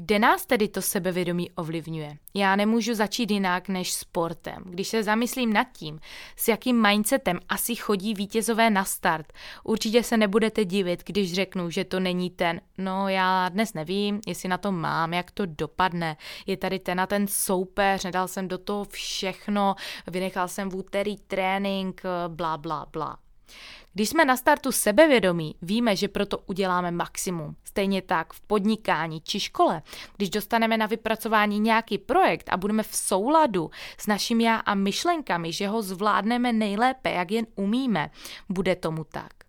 Kde 0.00 0.18
nás 0.18 0.46
tedy 0.46 0.68
to 0.68 0.82
sebevědomí 0.82 1.50
ovlivňuje? 1.50 2.16
Já 2.34 2.56
nemůžu 2.56 2.94
začít 2.94 3.30
jinak 3.30 3.68
než 3.68 3.92
sportem. 3.92 4.62
Když 4.64 4.88
se 4.88 5.02
zamyslím 5.02 5.52
nad 5.52 5.66
tím, 5.72 6.00
s 6.36 6.48
jakým 6.48 6.82
mindsetem 6.82 7.40
asi 7.48 7.76
chodí 7.76 8.14
vítězové 8.14 8.70
na 8.70 8.84
start, 8.84 9.32
určitě 9.64 10.02
se 10.02 10.16
nebudete 10.16 10.64
divit, 10.64 11.02
když 11.06 11.34
řeknu, 11.34 11.70
že 11.70 11.84
to 11.84 12.00
není 12.00 12.30
ten, 12.30 12.60
no 12.78 13.08
já 13.08 13.48
dnes 13.48 13.74
nevím, 13.74 14.20
jestli 14.26 14.48
na 14.48 14.58
to 14.58 14.72
mám, 14.72 15.12
jak 15.12 15.30
to 15.30 15.46
dopadne, 15.46 16.16
je 16.46 16.56
tady 16.56 16.78
ten 16.78 17.00
a 17.00 17.06
ten 17.06 17.26
soupeř, 17.26 18.04
nedal 18.04 18.28
jsem 18.28 18.48
do 18.48 18.58
toho 18.58 18.84
všechno, 18.84 19.74
vynechal 20.06 20.48
jsem 20.48 20.70
v 20.70 20.76
úterý 20.76 21.16
trénink, 21.16 22.02
bla, 22.28 22.56
bla, 22.56 22.86
bla. 22.92 23.18
Když 23.94 24.08
jsme 24.08 24.24
na 24.24 24.36
startu 24.36 24.72
sebevědomí, 24.72 25.54
víme, 25.62 25.96
že 25.96 26.08
proto 26.08 26.38
uděláme 26.38 26.90
maximum. 26.90 27.56
Stejně 27.64 28.02
tak 28.02 28.32
v 28.32 28.40
podnikání 28.40 29.20
či 29.20 29.40
škole. 29.40 29.82
Když 30.16 30.30
dostaneme 30.30 30.76
na 30.76 30.86
vypracování 30.86 31.60
nějaký 31.60 31.98
projekt 31.98 32.48
a 32.48 32.56
budeme 32.56 32.82
v 32.82 32.96
souladu 32.96 33.70
s 33.98 34.06
naším 34.06 34.40
já 34.40 34.56
a 34.56 34.74
myšlenkami, 34.74 35.52
že 35.52 35.68
ho 35.68 35.82
zvládneme 35.82 36.52
nejlépe, 36.52 37.10
jak 37.10 37.30
jen 37.30 37.46
umíme, 37.56 38.10
bude 38.48 38.76
tomu 38.76 39.04
tak. 39.04 39.39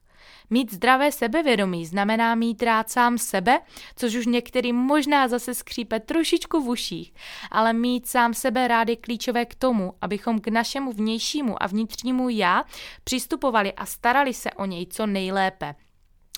Mít 0.54 0.74
zdravé 0.74 1.12
sebevědomí 1.12 1.86
znamená 1.86 2.36
mít 2.36 2.64
rád 2.64 2.90
sám 2.90 3.18
sebe, 3.18 3.60
což 3.96 4.16
už 4.16 4.26
některým 4.26 4.76
možná 4.76 5.28
zase 5.28 5.54
skřípe 5.54 6.00
trošičku 6.00 6.64
v 6.64 6.70
uších, 6.70 7.14
ale 7.52 7.74
mít 7.74 8.08
sám 8.08 8.34
sebe 8.34 8.68
rád 8.68 8.90
je 8.90 8.96
klíčové 8.96 9.46
k 9.46 9.56
tomu, 9.56 9.94
abychom 10.02 10.40
k 10.40 10.48
našemu 10.48 10.92
vnějšímu 10.92 11.64
a 11.64 11.68
vnitřnímu 11.68 12.30
já 12.30 12.64
přistupovali 13.04 13.74
a 13.74 13.86
starali 13.86 14.34
se 14.34 14.52
o 14.52 14.66
něj 14.66 14.86
co 14.86 15.06
nejlépe. 15.06 15.76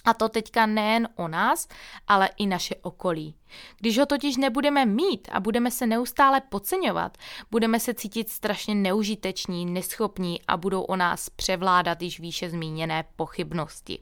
A 0.06 0.14
to 0.14 0.30
teďka 0.30 0.66
nejen 0.66 1.10
o 1.16 1.28
nás, 1.28 1.68
ale 2.08 2.30
i 2.38 2.48
naše 2.48 2.76
okolí. 2.76 3.36
Když 3.80 3.98
ho 3.98 4.06
totiž 4.06 4.38
nebudeme 4.38 4.86
mít 4.86 5.28
a 5.32 5.40
budeme 5.40 5.72
se 5.72 5.88
neustále 5.88 6.42
podceňovat, 6.42 7.18
budeme 7.52 7.80
se 7.80 7.94
cítit 7.94 8.30
strašně 8.30 8.76
neužiteční, 8.76 9.66
neschopní 9.66 10.42
a 10.48 10.58
budou 10.58 10.82
o 10.82 10.96
nás 10.96 11.30
převládat 11.30 12.02
již 12.02 12.20
výše 12.20 12.50
zmíněné 12.50 13.04
pochybnosti 13.16 14.00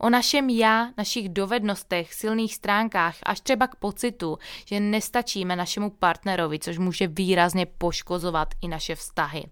o 0.00 0.10
našem 0.10 0.50
já, 0.50 0.88
našich 0.96 1.28
dovednostech, 1.28 2.14
silných 2.14 2.54
stránkách, 2.54 3.16
až 3.22 3.40
třeba 3.40 3.66
k 3.66 3.76
pocitu, 3.76 4.38
že 4.64 4.80
nestačíme 4.80 5.56
našemu 5.56 5.90
partnerovi, 5.90 6.58
což 6.58 6.78
může 6.78 7.06
výrazně 7.06 7.66
poškozovat 7.66 8.48
i 8.62 8.68
naše 8.68 8.94
vztahy. 8.94 9.44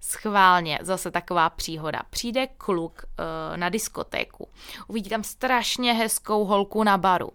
Schválně, 0.00 0.78
zase 0.82 1.10
taková 1.10 1.50
příhoda. 1.50 2.02
Přijde 2.10 2.46
kluk 2.46 3.04
uh, 3.04 3.56
na 3.56 3.68
diskotéku, 3.68 4.48
uvidí 4.86 5.10
tam 5.10 5.24
strašně 5.24 5.92
hezkou 5.92 6.44
holku 6.44 6.84
na 6.84 6.98
baru. 6.98 7.30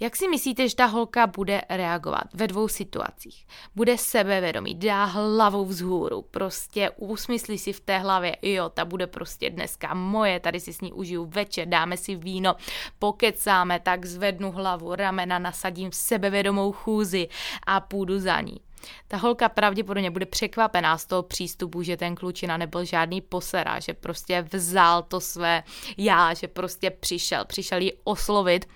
Jak 0.00 0.16
si 0.16 0.28
myslíte, 0.28 0.68
že 0.68 0.76
ta 0.76 0.86
holka 0.86 1.26
bude 1.26 1.62
reagovat 1.68 2.24
ve 2.34 2.46
dvou 2.46 2.68
situacích? 2.68 3.46
Bude 3.74 3.98
sebevědomí, 3.98 4.74
dá 4.74 5.04
hlavou 5.04 5.64
vzhůru, 5.64 6.22
prostě 6.22 6.90
usmyslí 6.90 7.58
si 7.58 7.72
v 7.72 7.80
té 7.80 7.98
hlavě, 7.98 8.36
jo, 8.42 8.68
ta 8.68 8.84
bude 8.84 9.06
prostě 9.06 9.50
dneska 9.50 9.94
moje, 9.94 10.40
tady 10.40 10.60
si 10.60 10.72
s 10.72 10.80
ní 10.80 10.92
užiju 10.92 11.24
večer, 11.24 11.68
dáme 11.68 11.96
si 11.96 12.16
víno, 12.16 12.56
pokecáme, 12.98 13.80
tak 13.80 14.04
zvednu 14.04 14.52
hlavu, 14.52 14.94
ramena 14.94 15.38
nasadím 15.38 15.92
sebevědomou 15.92 16.72
chůzi 16.72 17.28
a 17.66 17.80
půjdu 17.80 18.18
za 18.18 18.40
ní. 18.40 18.60
Ta 19.08 19.16
holka 19.16 19.48
pravděpodobně 19.48 20.10
bude 20.10 20.26
překvapená 20.26 20.98
z 20.98 21.06
toho 21.06 21.22
přístupu, 21.22 21.82
že 21.82 21.96
ten 21.96 22.14
klučina 22.14 22.56
nebyl 22.56 22.84
žádný 22.84 23.20
posera, 23.20 23.80
že 23.80 23.94
prostě 23.94 24.42
vzal 24.52 25.02
to 25.02 25.20
své 25.20 25.62
já, 25.96 26.34
že 26.34 26.48
prostě 26.48 26.90
přišel, 26.90 27.44
přišel 27.44 27.80
ji 27.80 27.92
oslovit 28.04 28.66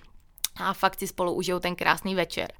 a 0.55 0.73
fakt 0.73 0.99
si 0.99 1.07
spolu 1.07 1.33
užijou 1.33 1.59
ten 1.59 1.75
krásný 1.75 2.15
večer. 2.15 2.51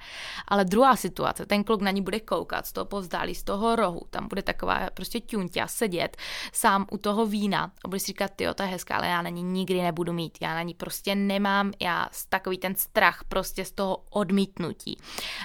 Ale 0.48 0.66
druhá 0.66 0.96
situace, 0.96 1.46
ten 1.46 1.64
kluk 1.64 1.82
na 1.82 1.92
ní 1.92 2.02
bude 2.02 2.20
koukat 2.20 2.66
z 2.66 2.72
toho 2.72 2.86
povzdálí, 2.86 3.36
z 3.36 3.44
toho 3.44 3.76
rohu, 3.76 4.02
tam 4.10 4.28
bude 4.28 4.42
taková 4.42 4.90
prostě 4.94 5.20
ťunťa 5.20 5.68
sedět 5.68 6.18
sám 6.54 6.86
u 6.92 6.98
toho 6.98 7.26
vína 7.26 7.72
a 7.86 7.88
bude 7.88 8.00
si 8.00 8.06
říkat, 8.06 8.32
ty 8.36 8.48
to 8.56 8.64
je 8.64 8.70
hezká, 8.70 8.96
ale 8.96 9.08
já 9.08 9.22
na 9.22 9.30
ní 9.30 9.44
nikdy 9.44 9.82
nebudu 9.82 10.14
mít, 10.14 10.38
já 10.42 10.54
na 10.54 10.62
ní 10.62 10.74
prostě 10.74 11.16
nemám, 11.16 11.72
já 11.82 12.08
takový 12.30 12.58
ten 12.58 12.76
strach 12.76 13.24
prostě 13.24 13.66
z 13.66 13.72
toho 13.72 14.04
odmítnutí. 14.10 14.98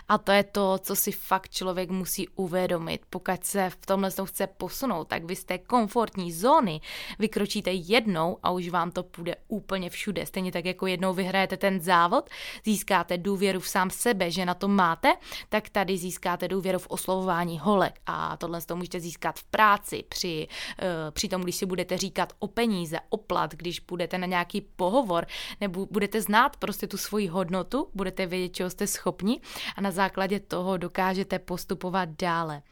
A 0.09 0.19
to 0.19 0.33
je 0.33 0.45
to, 0.45 0.79
co 0.79 0.97
si 0.97 1.12
fakt 1.12 1.50
člověk 1.50 1.91
musí 1.91 2.29
uvědomit. 2.29 3.03
Pokud 3.11 3.45
se 3.45 3.71
v 3.71 3.87
tomhle 3.87 4.11
chce 4.25 4.47
posunout, 4.47 5.09
tak 5.09 5.25
vy 5.25 5.37
z 5.37 5.45
té 5.45 5.59
komfortní 5.59 6.33
zóny 6.33 6.81
vykročíte 7.19 7.73
jednou 7.73 8.38
a 8.43 8.50
už 8.50 8.69
vám 8.69 8.91
to 8.91 9.03
půjde 9.03 9.37
úplně 9.49 9.91
všude. 9.91 10.26
Stejně 10.26 10.53
tak, 10.53 10.65
jako 10.65 10.87
jednou 10.87 11.15
vyhrajete 11.15 11.57
ten 11.57 11.81
závod, 11.81 12.31
získáte 12.64 13.19
důvěru 13.19 13.61
v 13.61 13.69
sám 13.69 13.90
sebe, 13.90 14.31
že 14.31 14.45
na 14.45 14.55
to 14.55 14.69
máte, 14.69 15.14
tak 15.49 15.69
tady 15.69 15.97
získáte 15.99 16.49
důvěru 16.49 16.78
v 16.78 16.87
oslovování 16.87 17.59
holek 17.59 18.00
a 18.07 18.37
tohle 18.37 18.62
to 18.62 18.76
můžete 18.76 19.00
získat 19.00 19.38
v 19.38 19.45
práci, 19.45 20.05
při, 20.09 20.49
uh, 20.83 20.87
při 21.11 21.28
tom, 21.28 21.43
když 21.43 21.57
si 21.57 21.66
budete 21.66 21.99
říkat 21.99 22.33
o 22.38 22.49
peníze, 22.49 22.99
o 23.09 23.16
plat, 23.16 23.55
když 23.55 23.81
budete 23.81 24.19
na 24.19 24.26
nějaký 24.26 24.61
pohovor, 24.61 25.26
nebo 25.61 25.87
budete 25.87 26.23
znát 26.23 26.57
prostě 26.57 26.87
tu 26.87 26.97
svoji 26.97 27.26
hodnotu, 27.28 27.88
budete 27.95 28.26
vědět, 28.26 28.55
čeho 28.55 28.71
jste 28.71 28.87
schopni 28.87 29.40
a 29.76 29.81
na 29.81 29.90
základě 29.90 30.40
toho 30.40 30.76
dokážete 30.76 31.38
postupovat 31.38 32.09
dále. 32.09 32.62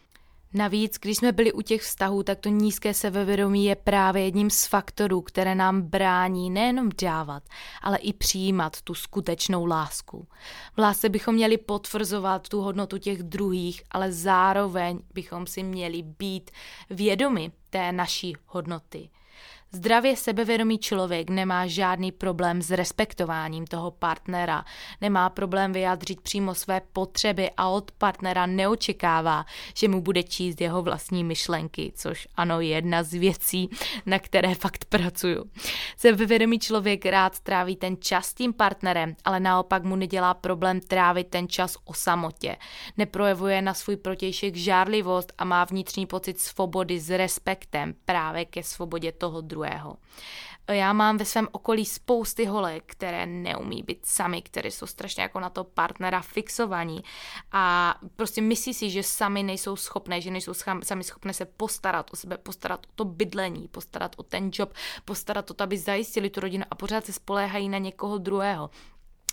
Navíc, 0.56 0.96
když 1.00 1.16
jsme 1.16 1.32
byli 1.32 1.52
u 1.52 1.62
těch 1.62 1.82
vztahů, 1.82 2.22
tak 2.22 2.38
to 2.38 2.48
nízké 2.48 2.94
sebevědomí 2.94 3.64
je 3.64 3.76
právě 3.76 4.24
jedním 4.24 4.50
z 4.50 4.66
faktorů, 4.66 5.20
které 5.20 5.54
nám 5.54 5.82
brání 5.82 6.50
nejenom 6.50 6.90
dávat, 7.02 7.42
ale 7.82 7.98
i 7.98 8.12
přijímat 8.12 8.82
tu 8.82 8.94
skutečnou 8.94 9.64
lásku. 9.64 10.28
V 10.76 10.78
lásce 10.78 11.08
bychom 11.08 11.34
měli 11.34 11.58
potvrzovat 11.58 12.48
tu 12.48 12.60
hodnotu 12.60 12.98
těch 12.98 13.22
druhých, 13.22 13.82
ale 13.90 14.12
zároveň 14.12 14.98
bychom 15.14 15.46
si 15.46 15.62
měli 15.62 16.02
být 16.02 16.50
vědomi 16.90 17.52
té 17.70 17.92
naší 17.92 18.36
hodnoty. 18.46 19.08
Zdravě 19.74 20.16
sebevědomý 20.16 20.78
člověk 20.78 21.30
nemá 21.30 21.66
žádný 21.66 22.12
problém 22.12 22.62
s 22.62 22.70
respektováním 22.70 23.66
toho 23.66 23.90
partnera, 23.90 24.64
nemá 25.00 25.30
problém 25.30 25.72
vyjádřit 25.72 26.20
přímo 26.20 26.54
své 26.54 26.80
potřeby 26.92 27.50
a 27.56 27.68
od 27.68 27.90
partnera 27.90 28.46
neočekává, 28.46 29.44
že 29.76 29.88
mu 29.88 30.00
bude 30.00 30.22
číst 30.22 30.60
jeho 30.60 30.82
vlastní 30.82 31.24
myšlenky, 31.24 31.92
což 31.96 32.28
ano 32.36 32.60
je 32.60 32.68
jedna 32.68 33.02
z 33.02 33.14
věcí, 33.14 33.70
na 34.06 34.18
které 34.18 34.54
fakt 34.54 34.84
pracuju. 34.84 35.44
Sebevědomý 35.96 36.58
člověk 36.58 37.06
rád 37.06 37.40
tráví 37.40 37.76
ten 37.76 37.96
čas 38.00 38.26
s 38.26 38.34
tím 38.34 38.52
partnerem, 38.52 39.16
ale 39.24 39.40
naopak 39.40 39.84
mu 39.84 39.96
nedělá 39.96 40.34
problém 40.34 40.80
trávit 40.80 41.28
ten 41.28 41.48
čas 41.48 41.76
o 41.84 41.94
samotě. 41.94 42.56
Neprojevuje 42.96 43.62
na 43.62 43.74
svůj 43.74 43.96
protějšek 43.96 44.56
žárlivost 44.56 45.32
a 45.38 45.44
má 45.44 45.64
vnitřní 45.64 46.06
pocit 46.06 46.40
svobody 46.40 47.00
s 47.00 47.10
respektem 47.10 47.94
právě 48.04 48.44
ke 48.44 48.62
svobodě 48.62 49.12
toho 49.12 49.40
druhého 49.40 49.63
druhého. 49.64 49.96
Já 50.68 50.92
mám 50.92 51.16
ve 51.16 51.24
svém 51.24 51.48
okolí 51.52 51.84
spousty 51.84 52.44
holek, 52.44 52.84
které 52.86 53.26
neumí 53.26 53.82
být 53.82 54.06
sami, 54.06 54.42
které 54.42 54.70
jsou 54.70 54.86
strašně 54.86 55.22
jako 55.22 55.40
na 55.40 55.50
to 55.50 55.64
partnera 55.64 56.20
fixovaní 56.20 57.04
a 57.52 57.94
prostě 58.16 58.42
myslí 58.42 58.74
si, 58.74 58.90
že 58.90 59.02
sami 59.02 59.42
nejsou 59.42 59.76
schopné, 59.76 60.20
že 60.20 60.30
nejsou 60.30 60.52
sami 60.82 61.04
schopné 61.04 61.34
se 61.34 61.44
postarat 61.44 62.10
o 62.12 62.16
sebe, 62.16 62.38
postarat 62.38 62.86
o 62.86 62.92
to 62.94 63.04
bydlení, 63.04 63.68
postarat 63.68 64.14
o 64.16 64.22
ten 64.22 64.50
job, 64.52 64.72
postarat 65.04 65.50
o 65.50 65.54
to, 65.54 65.64
aby 65.64 65.78
zajistili 65.78 66.30
tu 66.30 66.40
rodinu 66.40 66.64
a 66.70 66.74
pořád 66.74 67.06
se 67.06 67.12
spoléhají 67.12 67.68
na 67.68 67.78
někoho 67.78 68.18
druhého. 68.18 68.70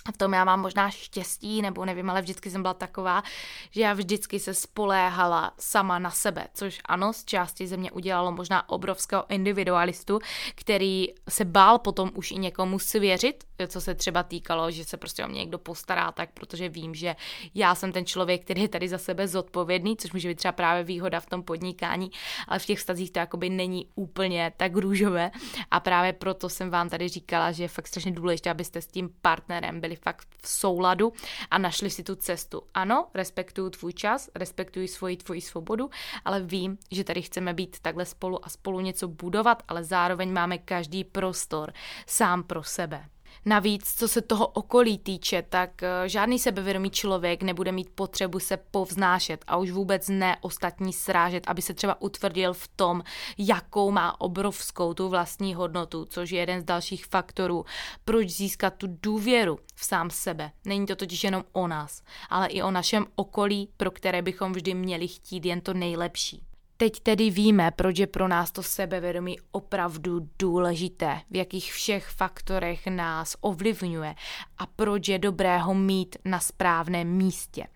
A 0.06 0.12
v 0.12 0.18
tom 0.18 0.34
já 0.34 0.46
mám 0.46 0.62
možná 0.62 0.90
štěstí, 0.90 1.62
nebo 1.62 1.86
nevím, 1.86 2.10
ale 2.10 2.22
vždycky 2.22 2.50
jsem 2.50 2.62
byla 2.62 2.74
taková, 2.74 3.24
že 3.72 3.82
já 3.82 3.94
vždycky 3.94 4.40
se 4.40 4.54
spoléhala 4.54 5.54
sama 5.60 6.00
na 6.00 6.12
sebe, 6.12 6.48
což 6.54 6.80
ano, 6.86 7.14
z 7.14 7.26
části 7.26 7.68
ze 7.68 7.78
mě 7.78 7.92
udělalo 7.92 8.32
možná 8.32 8.70
obrovského 8.70 9.26
individualistu, 9.30 10.20
který 10.56 11.08
se 11.30 11.46
bál 11.46 11.80
potom 11.80 12.12
už 12.14 12.32
i 12.32 12.36
někomu 12.36 12.80
svěřit, 12.80 13.44
co 13.68 13.82
se 13.82 13.96
třeba 13.96 14.24
týkalo, 14.24 14.72
že 14.72 14.86
se 14.86 14.98
prostě 14.98 15.26
o 15.26 15.28
mě 15.28 15.40
někdo 15.40 15.58
postará, 15.58 16.12
tak 16.12 16.30
protože 16.34 16.70
vím, 16.70 16.96
že 16.96 17.16
já 17.56 17.76
jsem 17.76 17.92
ten 17.92 18.06
člověk, 18.06 18.42
který 18.42 18.62
je 18.62 18.70
tady 18.70 18.88
za 18.88 18.98
sebe 18.98 19.28
zodpovědný, 19.28 19.98
což 19.98 20.12
může 20.14 20.28
být 20.28 20.36
třeba 20.36 20.52
právě 20.52 20.84
výhoda 20.84 21.20
v 21.20 21.26
tom 21.26 21.44
podnikání, 21.44 22.12
ale 22.48 22.60
v 22.60 22.66
těch 22.66 22.80
vztazích 22.80 23.12
to 23.12 23.20
jakoby 23.20 23.50
není 23.50 23.88
úplně 23.96 24.54
tak 24.58 24.76
růžové. 24.76 25.32
A 25.72 25.80
právě 25.80 26.14
proto 26.14 26.50
jsem 26.50 26.70
vám 26.70 26.90
tady 26.90 27.08
říkala, 27.08 27.52
že 27.52 27.64
je 27.64 27.68
fakt 27.68 27.88
strašně 27.88 28.12
důležité, 28.12 28.50
abyste 28.50 28.82
s 28.82 28.88
tím 28.88 29.10
partnerem 29.22 29.82
byli 29.82 29.91
byli 29.92 29.96
fakt 29.96 30.28
v 30.42 30.48
souladu 30.48 31.14
a 31.52 31.58
našli 31.58 31.90
si 31.90 32.04
tu 32.04 32.16
cestu. 32.16 32.62
Ano, 32.74 33.08
respektuju 33.14 33.70
tvůj 33.70 33.94
čas, 33.94 34.30
respektuji 34.36 34.88
svoji 34.88 35.18
tvoji 35.18 35.42
svobodu, 35.42 35.90
ale 36.26 36.42
vím, 36.42 36.78
že 36.92 37.04
tady 37.04 37.22
chceme 37.22 37.54
být 37.54 37.80
takhle 37.80 38.06
spolu 38.06 38.46
a 38.46 38.50
spolu 38.50 38.80
něco 38.80 39.08
budovat, 39.08 39.64
ale 39.68 39.84
zároveň 39.84 40.34
máme 40.34 40.58
každý 40.58 41.04
prostor 41.04 41.74
sám 42.08 42.44
pro 42.44 42.64
sebe. 42.64 43.06
Navíc, 43.46 43.94
co 43.98 44.08
se 44.08 44.22
toho 44.22 44.48
okolí 44.48 44.98
týče, 44.98 45.42
tak 45.50 45.84
eh, 45.84 46.10
žádný 46.10 46.40
sebevědomý 46.40 46.90
člověk 46.90 47.44
nebude 47.44 47.72
mít 47.72 47.90
potřebu 47.96 48.40
se 48.40 48.58
povznášet 48.58 49.44
a 49.48 49.58
už 49.58 49.72
vůbec 49.72 50.10
ne 50.10 50.38
ostatní 50.42 50.94
srážet, 50.94 51.44
aby 51.48 51.62
se 51.62 51.74
třeba 51.74 52.02
utvrdil 52.02 52.54
v 52.54 52.68
tom, 52.68 53.04
jakou 53.38 53.92
má 53.92 54.22
obrovskou 54.22 54.94
tu 54.94 55.10
vlastní 55.10 55.56
hodnotu, 55.56 56.06
což 56.06 56.32
je 56.32 56.40
jeden 56.40 56.62
z 56.62 56.64
dalších 56.64 57.06
faktorů, 57.06 57.66
proč 58.06 58.30
získat 58.30 58.74
tu 58.76 58.88
důvěru 59.04 59.60
v 59.76 59.86
sám 59.86 60.10
sebe. 60.10 60.52
Není 60.66 60.86
to 60.86 60.96
totiž 60.96 61.24
jenom 61.24 61.44
o 61.52 61.68
nás, 61.68 62.04
ale 62.30 62.48
i 62.48 62.62
o 62.62 62.72
našem 62.72 63.06
okolí, 63.16 63.70
pro 63.78 63.92
které 63.92 64.22
bychom 64.22 64.54
vždy 64.54 64.74
měli 64.74 65.08
chtít 65.08 65.46
jen 65.46 65.62
to 65.62 65.74
nejlepší. 65.74 66.51
Teď 66.82 67.00
tedy 67.00 67.30
víme, 67.30 67.72
proč 67.72 68.00
je 68.00 68.08
pro 68.08 68.28
nás 68.28 68.52
to 68.52 68.64
sebevědomí 68.64 69.38
opravdu 69.52 70.28
důležité, 70.40 71.22
v 71.32 71.36
jakých 71.36 71.74
všech 71.74 72.08
faktorech 72.08 72.88
nás 72.88 73.36
ovlivňuje 73.42 74.16
a 74.58 74.66
proč 74.66 75.08
je 75.08 75.20
dobré 75.20 75.58
ho 75.58 75.74
mít 75.74 76.16
na 76.26 76.40
správném 76.40 77.08
místě. 77.08 77.68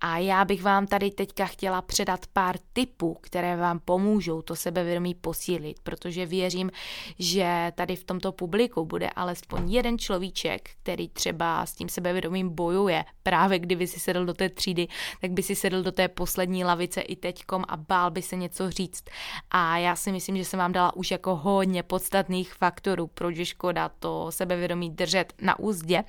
A 0.00 0.18
já 0.18 0.44
bych 0.44 0.62
vám 0.62 0.86
tady 0.86 1.10
teďka 1.10 1.46
chtěla 1.46 1.82
předat 1.82 2.26
pár 2.32 2.56
tipů, 2.72 3.16
které 3.20 3.56
vám 3.56 3.80
pomůžou 3.84 4.42
to 4.42 4.56
sebevědomí 4.56 5.14
posílit, 5.14 5.80
protože 5.82 6.26
věřím, 6.26 6.70
že 7.18 7.72
tady 7.74 7.96
v 7.96 8.04
tomto 8.04 8.32
publiku 8.32 8.84
bude 8.84 9.10
alespoň 9.10 9.72
jeden 9.72 9.98
človíček, 9.98 10.70
který 10.82 11.08
třeba 11.08 11.66
s 11.66 11.72
tím 11.72 11.88
sebevědomím 11.88 12.54
bojuje. 12.54 13.04
Právě 13.22 13.58
kdyby 13.58 13.86
si 13.86 14.00
sedl 14.00 14.24
do 14.24 14.34
té 14.34 14.48
třídy, 14.48 14.88
tak 15.20 15.30
by 15.30 15.42
si 15.42 15.54
sedl 15.54 15.82
do 15.82 15.92
té 15.92 16.08
poslední 16.08 16.64
lavice 16.64 17.00
i 17.00 17.16
teďkom 17.16 17.64
a 17.68 17.76
bál 17.76 18.10
by 18.10 18.22
se 18.22 18.36
něco 18.36 18.70
říct. 18.70 19.04
A 19.50 19.78
já 19.78 19.96
si 19.96 20.12
myslím, 20.12 20.36
že 20.36 20.44
jsem 20.44 20.58
vám 20.58 20.72
dala 20.72 20.96
už 20.96 21.10
jako 21.10 21.36
hodně 21.36 21.82
podstatných 21.82 22.54
faktorů, 22.54 23.06
proč 23.06 23.36
je 23.36 23.44
škoda 23.44 23.88
to 23.88 24.32
sebevědomí 24.32 24.90
držet 24.90 25.32
na 25.42 25.58
úzdě, 25.58 26.04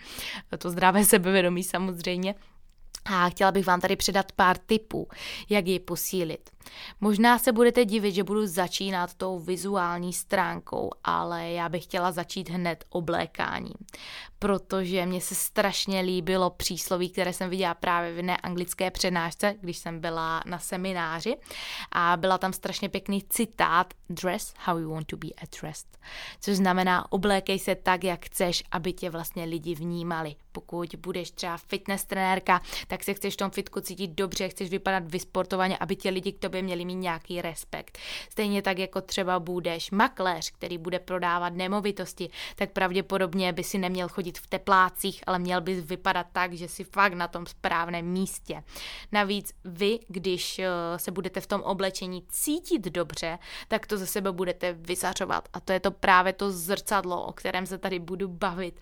to 0.58 0.70
zdravé 0.70 1.06
sebevědomí 1.06 1.64
samozřejmě, 1.64 2.36
a 3.10 3.30
chtěla 3.30 3.52
bych 3.52 3.66
vám 3.66 3.82
tady 3.82 3.96
předat 3.96 4.32
pár 4.32 4.58
tipů, 4.58 5.08
jak 5.50 5.68
ji 5.68 5.80
posílit. 5.80 6.50
Možná 7.02 7.40
se 7.40 7.52
budete 7.52 7.86
divit, 7.86 8.16
že 8.16 8.24
budu 8.24 8.48
začínat 8.48 9.14
tou 9.14 9.40
vizuální 9.40 10.14
stránkou, 10.14 10.90
ale 11.04 11.52
já 11.52 11.70
bych 11.70 11.84
chtěla 11.84 12.12
začít 12.12 12.50
hned 12.50 12.84
oblékáním, 12.90 13.74
protože 14.40 15.06
mě 15.06 15.22
se 15.22 15.36
strašně 15.36 16.02
líbilo 16.02 16.50
přísloví, 16.50 17.10
které 17.10 17.34
jsem 17.34 17.50
viděla 17.50 17.74
právě 17.74 18.14
v 18.14 18.18
jedné 18.18 18.38
anglické 18.38 18.92
přednášce, 18.92 19.56
když 19.62 19.78
jsem 19.78 20.00
byla 20.00 20.42
na 20.46 20.60
semináři 20.60 21.36
a 21.92 22.18
byla 22.18 22.38
tam 22.38 22.54
strašně 22.54 22.90
pěkný 22.90 23.24
citát 23.30 23.94
dress 24.10 24.54
how 24.60 24.78
you 24.78 24.90
want 24.90 25.08
to 25.08 25.18
be 25.18 25.28
addressed, 25.42 25.98
což 26.42 26.58
znamená 26.58 27.12
oblékej 27.12 27.60
se 27.60 27.76
tak, 27.76 28.04
jak 28.04 28.26
chceš, 28.26 28.64
aby 28.72 28.94
tě 28.94 29.10
vlastně 29.10 29.44
lidi 29.44 29.76
vnímali. 29.76 30.36
Pokud 30.52 30.96
budeš 30.96 31.32
třeba 31.32 31.58
fitness 31.58 32.06
trenérka, 32.06 32.62
tak 32.88 33.04
se 33.04 33.14
chceš 33.14 33.34
v 33.34 33.38
tom 33.38 33.52
fitku 33.52 33.82
cítit 33.82 34.08
dobře, 34.08 34.50
chceš 34.50 34.70
vypadat 34.70 35.04
vysportovaně, 35.12 35.78
aby 35.78 35.96
tě 35.96 36.10
lidi 36.10 36.32
k 36.32 36.40
tobě 36.40 36.49
by 36.50 36.62
měli 36.62 36.86
mít 36.86 36.96
nějaký 36.96 37.42
respekt. 37.42 37.98
Stejně 38.30 38.62
tak 38.62 38.78
jako 38.78 39.02
třeba 39.02 39.40
budeš 39.40 39.92
makléř, 39.92 40.52
který 40.52 40.78
bude 40.78 41.00
prodávat 41.00 41.54
nemovitosti, 41.54 42.30
tak 42.56 42.72
pravděpodobně 42.72 43.54
by 43.54 43.64
si 43.64 43.78
neměl 43.78 44.10
chodit 44.10 44.38
v 44.38 44.48
teplácích, 44.48 45.24
ale 45.28 45.40
měl 45.40 45.62
bys 45.62 45.86
vypadat 45.86 46.28
tak, 46.32 46.54
že 46.54 46.68
si 46.68 46.84
fakt 46.84 47.14
na 47.14 47.28
tom 47.28 47.46
správném 47.46 48.06
místě. 48.06 48.64
Navíc 49.12 49.54
vy, 49.66 50.00
když 50.08 50.60
eh, 50.60 50.68
se 50.98 51.12
budete 51.12 51.42
v 51.42 51.48
tom 51.48 51.62
oblečení 51.62 52.24
cítit 52.30 52.86
dobře, 52.86 53.40
tak 53.68 53.88
to 53.88 53.98
ze 53.98 54.08
sebe 54.08 54.32
budete 54.32 54.74
vyzařovat. 54.74 55.50
A 55.54 55.60
to 55.60 55.74
je 55.74 55.80
to 55.80 55.92
právě 55.92 56.34
to 56.34 56.52
zrcadlo, 56.52 57.26
o 57.26 57.34
kterém 57.34 57.66
se 57.66 57.78
tady 57.78 58.00
budu 58.00 58.28
bavit 58.28 58.80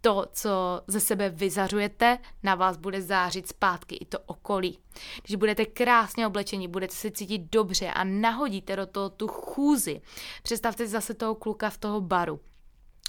to, 0.00 0.26
co 0.32 0.80
ze 0.86 1.00
sebe 1.00 1.28
vyzařujete, 1.28 2.18
na 2.42 2.54
vás 2.54 2.76
bude 2.76 3.02
zářit 3.02 3.48
zpátky 3.48 3.96
i 3.96 4.04
to 4.04 4.18
okolí. 4.26 4.78
Když 5.22 5.36
budete 5.36 5.66
krásně 5.66 6.26
oblečení, 6.26 6.68
budete 6.68 6.94
se 6.94 7.10
cítit 7.10 7.42
dobře 7.52 7.90
a 7.90 8.04
nahodíte 8.04 8.76
do 8.76 8.86
toho 8.86 9.10
tu 9.10 9.28
chůzi. 9.28 10.00
Představte 10.42 10.86
si 10.86 10.92
zase 10.92 11.14
toho 11.14 11.34
kluka 11.34 11.70
v 11.70 11.78
toho 11.78 12.00
baru 12.00 12.40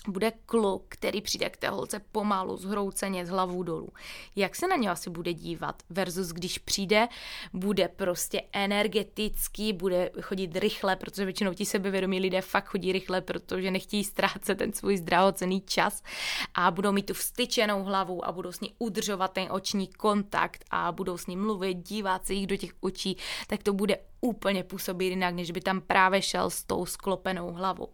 bude 0.07 0.31
kluk, 0.45 0.85
který 0.89 1.21
přijde 1.21 1.49
k 1.49 1.57
té 1.57 1.69
holce 1.69 2.01
pomalu, 2.11 2.57
zhrouceně, 2.57 3.25
z 3.25 3.29
hlavou 3.29 3.63
dolů. 3.63 3.89
Jak 4.35 4.55
se 4.55 4.67
na 4.67 4.75
něj 4.75 4.89
asi 4.89 5.09
bude 5.09 5.33
dívat? 5.33 5.83
Versus 5.89 6.27
když 6.27 6.57
přijde, 6.57 7.07
bude 7.53 7.87
prostě 7.87 8.41
energetický, 8.53 9.73
bude 9.73 10.11
chodit 10.21 10.55
rychle, 10.55 10.95
protože 10.95 11.25
většinou 11.25 11.53
ti 11.53 11.65
sebevědomí 11.65 12.19
lidé 12.19 12.41
fakt 12.41 12.65
chodí 12.65 12.91
rychle, 12.91 13.21
protože 13.21 13.71
nechtějí 13.71 14.03
ztrácet 14.03 14.57
ten 14.57 14.73
svůj 14.73 14.97
zdravocený 14.97 15.61
čas 15.61 16.03
a 16.53 16.71
budou 16.71 16.91
mít 16.91 17.05
tu 17.05 17.13
vstyčenou 17.13 17.83
hlavu 17.83 18.25
a 18.25 18.31
budou 18.31 18.51
s 18.51 18.59
ní 18.59 18.73
udržovat 18.79 19.33
ten 19.33 19.47
oční 19.51 19.87
kontakt 19.87 20.65
a 20.71 20.91
budou 20.91 21.17
s 21.17 21.27
ním 21.27 21.41
mluvit, 21.41 21.73
dívat 21.73 22.25
se 22.25 22.33
jich 22.33 22.47
do 22.47 22.57
těch 22.57 22.71
očí, 22.81 23.17
tak 23.47 23.63
to 23.63 23.73
bude 23.73 23.97
úplně 24.21 24.63
působit 24.63 25.05
jinak, 25.05 25.35
než 25.35 25.51
by 25.51 25.61
tam 25.61 25.81
právě 25.81 26.21
šel 26.21 26.49
s 26.49 26.63
tou 26.63 26.85
sklopenou 26.85 27.51
hlavou. 27.51 27.87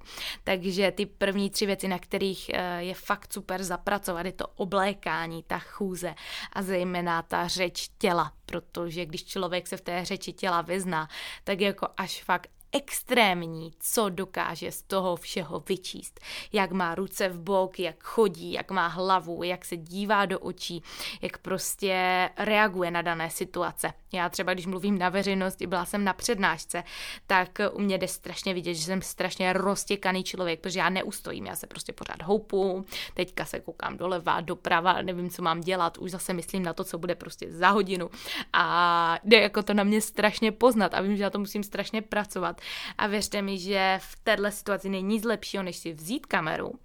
Takže 0.43 0.91
ty 0.91 1.05
první 1.05 1.49
tři 1.49 1.65
věci, 1.65 1.87
na 1.87 1.99
kterých 1.99 2.51
eh, 2.53 2.83
je 2.83 2.93
fakt 2.93 3.33
super 3.33 3.63
zapracovat, 3.63 4.25
je 4.25 4.31
to 4.31 4.47
oblékání, 4.47 5.43
ta 5.43 5.59
chůze 5.59 6.15
a 6.53 6.61
zejména 6.61 7.21
ta 7.21 7.47
řeč 7.47 7.89
těla, 7.97 8.33
protože 8.45 9.05
když 9.05 9.25
člověk 9.25 9.67
se 9.67 9.77
v 9.77 9.81
té 9.81 10.05
řeči 10.05 10.33
těla 10.33 10.61
vyzná, 10.61 11.09
tak 11.43 11.61
jako 11.61 11.87
až 11.97 12.23
fakt 12.23 12.49
extrémní, 12.71 13.71
co 13.80 14.10
dokáže 14.10 14.71
z 14.71 14.82
toho 14.82 15.15
všeho 15.15 15.63
vyčíst. 15.69 16.19
Jak 16.53 16.71
má 16.71 16.95
ruce 16.95 17.30
v 17.30 17.39
bok, 17.39 17.80
jak 17.80 18.03
chodí, 18.03 18.51
jak 18.53 18.71
má 18.71 18.88
hlavu, 18.88 19.43
jak 19.43 19.65
se 19.65 19.77
dívá 19.77 20.25
do 20.25 20.39
očí, 20.39 20.84
jak 21.21 21.38
prostě 21.38 22.30
reaguje 22.38 22.91
na 22.91 23.01
dané 23.01 23.30
situace. 23.30 23.93
Já 24.13 24.30
třeba, 24.30 24.53
když 24.53 24.65
mluvím 24.65 24.97
na 24.97 25.10
veřejnosti, 25.10 25.67
byla 25.67 25.86
jsem 25.86 26.03
na 26.03 26.13
přednášce, 26.13 26.84
tak 27.27 27.60
u 27.73 27.82
mě 27.82 27.97
jde 27.97 28.08
strašně 28.08 28.53
vidět, 28.53 28.73
že 28.73 28.84
jsem 28.84 29.01
strašně 29.01 29.53
roztěkaný 29.53 30.23
člověk, 30.23 30.60
protože 30.60 30.80
já 30.80 30.89
neustojím, 30.89 31.45
já 31.45 31.56
se 31.56 31.67
prostě 31.67 31.93
pořád 31.93 32.23
houpu, 32.23 32.86
teďka 33.13 33.45
se 33.45 33.60
koukám 33.60 33.97
doleva, 33.97 34.41
doprava, 34.41 35.01
nevím, 35.01 35.30
co 35.30 35.41
mám 35.41 35.62
dělat, 35.62 35.97
už 35.97 36.12
zase 36.12 36.34
myslím 36.34 36.63
na 36.63 36.73
to, 36.73 36.84
co 36.84 36.97
bude 36.97 37.15
prostě 37.15 37.51
za 37.51 37.69
hodinu 37.69 38.10
a 38.53 39.19
jde 39.23 39.41
jako 39.41 39.63
to 39.63 39.73
na 39.73 39.84
mě 39.84 40.01
strašně 40.01 40.51
poznat 40.51 40.93
a 40.93 41.01
vím, 41.01 41.17
že 41.17 41.23
na 41.23 41.30
to 41.30 41.39
musím 41.39 41.63
strašně 41.63 42.01
pracovat 42.01 42.56
a 42.97 43.07
věřte 43.07 43.41
mi, 43.41 43.59
že 43.59 43.99
v 44.01 44.15
této 44.23 44.51
situaci 44.51 44.89
není 44.89 45.07
nic 45.07 45.23
lepšího, 45.23 45.63
než 45.63 45.77
si 45.77 45.93
vzít 45.93 46.25
kameru, 46.25 46.79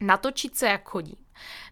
natočit 0.00 0.56
se, 0.56 0.66
jak 0.66 0.88
chodím, 0.88 1.16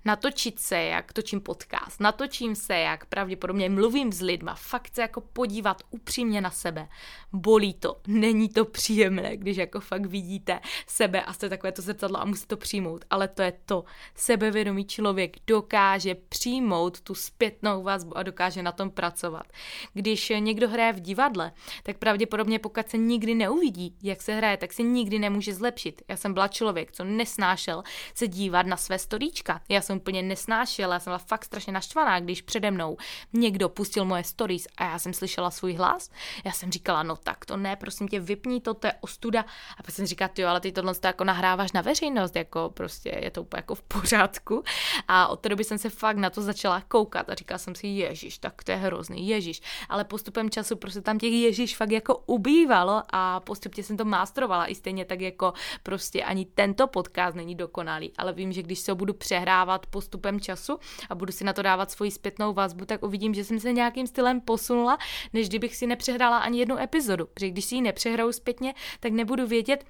natočit 0.05 0.61
se, 0.61 0.76
jak 0.76 1.12
točím 1.12 1.40
podcast, 1.40 2.00
natočím 2.00 2.55
se, 2.55 2.74
jak 2.74 3.07
pravděpodobně 3.07 3.70
mluvím 3.70 4.12
s 4.12 4.20
lidma, 4.20 4.55
fakt 4.55 4.94
se 4.94 5.02
jako 5.02 5.20
podívat 5.20 5.83
upřímně 5.90 6.40
na 6.40 6.50
sebe. 6.50 6.88
Bolí 7.33 7.74
to, 7.74 8.00
není 8.07 8.48
to 8.48 8.64
příjemné, 8.64 9.37
když 9.37 9.57
jako 9.57 9.81
fakt 9.81 10.07
vidíte 10.07 10.61
sebe 10.87 11.22
a 11.22 11.33
jste 11.33 11.48
takové 11.48 11.72
to 11.72 11.83
zrcadlo 11.83 12.20
a 12.20 12.24
musíte 12.24 12.46
to 12.46 12.57
přijmout, 12.57 13.05
ale 13.11 13.29
to 13.29 13.42
je 13.42 13.52
to. 13.64 13.85
Sebevědomý 14.14 14.85
člověk 14.85 15.37
dokáže 15.46 16.14
přijmout 16.14 17.00
tu 17.00 17.14
zpětnou 17.14 17.83
vazbu 17.83 18.18
a 18.18 18.22
dokáže 18.22 18.62
na 18.62 18.72
tom 18.72 18.90
pracovat. 18.90 19.46
Když 19.94 20.33
někdo 20.38 20.68
hraje 20.68 20.92
v 20.92 21.00
divadle, 21.00 21.52
tak 21.83 21.98
pravděpodobně 21.98 22.59
pokud 22.59 22.88
se 22.88 22.96
nikdy 22.96 23.35
neuvidí, 23.35 23.96
jak 24.02 24.22
se 24.22 24.35
hraje, 24.35 24.57
tak 24.57 24.72
se 24.72 24.83
nikdy 24.83 25.18
nemůže 25.18 25.55
zlepšit. 25.55 26.02
Já 26.09 26.16
jsem 26.16 26.35
byla 26.35 26.48
člověk, 26.48 26.92
co 26.92 27.05
nesnášel 27.05 27.83
se 28.14 28.29
dívat 28.29 28.66
na 28.66 28.76
své 28.76 28.98
storíčka 28.98 29.56
Já 29.69 29.81
jsem 29.81 29.97
úplně 29.97 30.23
nesnášela, 30.23 30.95
já 30.95 31.01
jsem 31.01 31.11
byla 31.11 31.19
fakt 31.19 31.45
strašně 31.45 31.73
naštvaná, 31.73 32.21
když 32.21 32.42
přede 32.42 32.71
mnou 32.71 32.97
někdo 33.33 33.69
pustil 33.69 34.05
moje 34.05 34.25
stories 34.25 34.66
a 34.77 34.85
já 34.85 34.99
jsem 34.99 35.12
slyšela 35.12 35.51
svůj 35.51 35.75
hlas. 35.75 36.11
Já 36.45 36.53
jsem 36.53 36.73
říkala, 36.73 37.03
no 37.03 37.16
tak 37.16 37.47
to 37.47 37.57
ne, 37.57 37.77
prosím 37.77 38.09
tě, 38.09 38.21
vypni 38.21 38.61
to, 38.61 38.75
to 38.75 38.87
je 38.87 38.92
ostuda. 39.01 39.45
A 39.79 39.83
pak 39.83 39.95
jsem 39.95 40.07
říkala, 40.07 40.31
jo, 40.38 40.49
ale 40.49 40.61
ty 40.61 40.73
tohle 40.73 40.95
to 40.95 41.07
jako 41.07 41.25
nahráváš 41.25 41.73
na 41.73 41.81
veřejnost, 41.81 42.37
jako 42.37 42.71
prostě 42.75 43.21
je 43.23 43.31
to 43.31 43.42
úplně 43.42 43.59
jako 43.59 43.75
v 43.75 43.83
pořádku. 43.83 44.62
A 45.09 45.29
od 45.29 45.40
té 45.40 45.49
doby 45.49 45.64
jsem 45.64 45.79
se 45.79 45.90
fakt 45.90 46.16
na 46.16 46.31
to 46.31 46.42
začala 46.42 46.81
koukat 46.81 47.31
a 47.31 47.35
říkala 47.35 47.59
jsem 47.59 47.75
si, 47.75 47.87
ježíš, 47.87 48.38
tak 48.38 48.64
to 48.64 48.71
je 48.71 48.77
hrozný, 48.77 49.29
ježíš. 49.29 49.62
Ale 49.88 50.05
postupem 50.05 50.51
času 50.51 50.77
prostě 50.77 51.01
tam 51.01 51.19
těch 51.19 51.33
ježíš 51.33 51.77
fakt 51.77 51.90
jako 51.90 52.23
ubývalo 52.27 53.03
a 53.11 53.40
postupně 53.40 53.83
jsem 53.83 53.97
to 53.97 54.05
mástrovala 54.05 54.71
i 54.71 54.75
stejně 54.75 55.05
tak 55.05 55.21
jako 55.21 55.53
prostě 55.83 56.25
ani 56.25 56.45
tento 56.45 56.87
podcast 56.87 57.37
není 57.37 57.55
dokonalý, 57.55 58.12
ale 58.19 58.33
vím, 58.33 58.53
že 58.53 58.62
když 58.62 58.79
se 58.79 58.92
ho 58.92 58.97
budu 58.97 59.12
přehrávat 59.46 59.87
postupem 59.87 60.40
času 60.40 60.78
a 61.11 61.14
budu 61.14 61.32
si 61.32 61.44
na 61.44 61.52
to 61.52 61.62
dávat 61.62 61.90
svoji 61.90 62.11
zpětnou 62.11 62.52
vazbu, 62.52 62.85
tak 62.85 63.02
uvidím, 63.02 63.35
že 63.35 63.44
jsem 63.44 63.61
se 63.61 63.72
nějakým 63.72 64.06
stylem 64.06 64.40
posunula, 64.40 64.98
než 65.32 65.48
kdybych 65.48 65.76
si 65.76 65.87
nepřehrála 65.87 66.38
ani 66.38 66.59
jednu 66.59 66.78
epizodu. 66.78 67.26
Protože 67.35 67.50
když 67.50 67.64
si 67.64 67.74
ji 67.74 67.82
nepřehraju 67.82 68.32
zpětně, 68.32 68.74
tak 69.00 69.12
nebudu 69.12 69.46
vědět, 69.46 69.85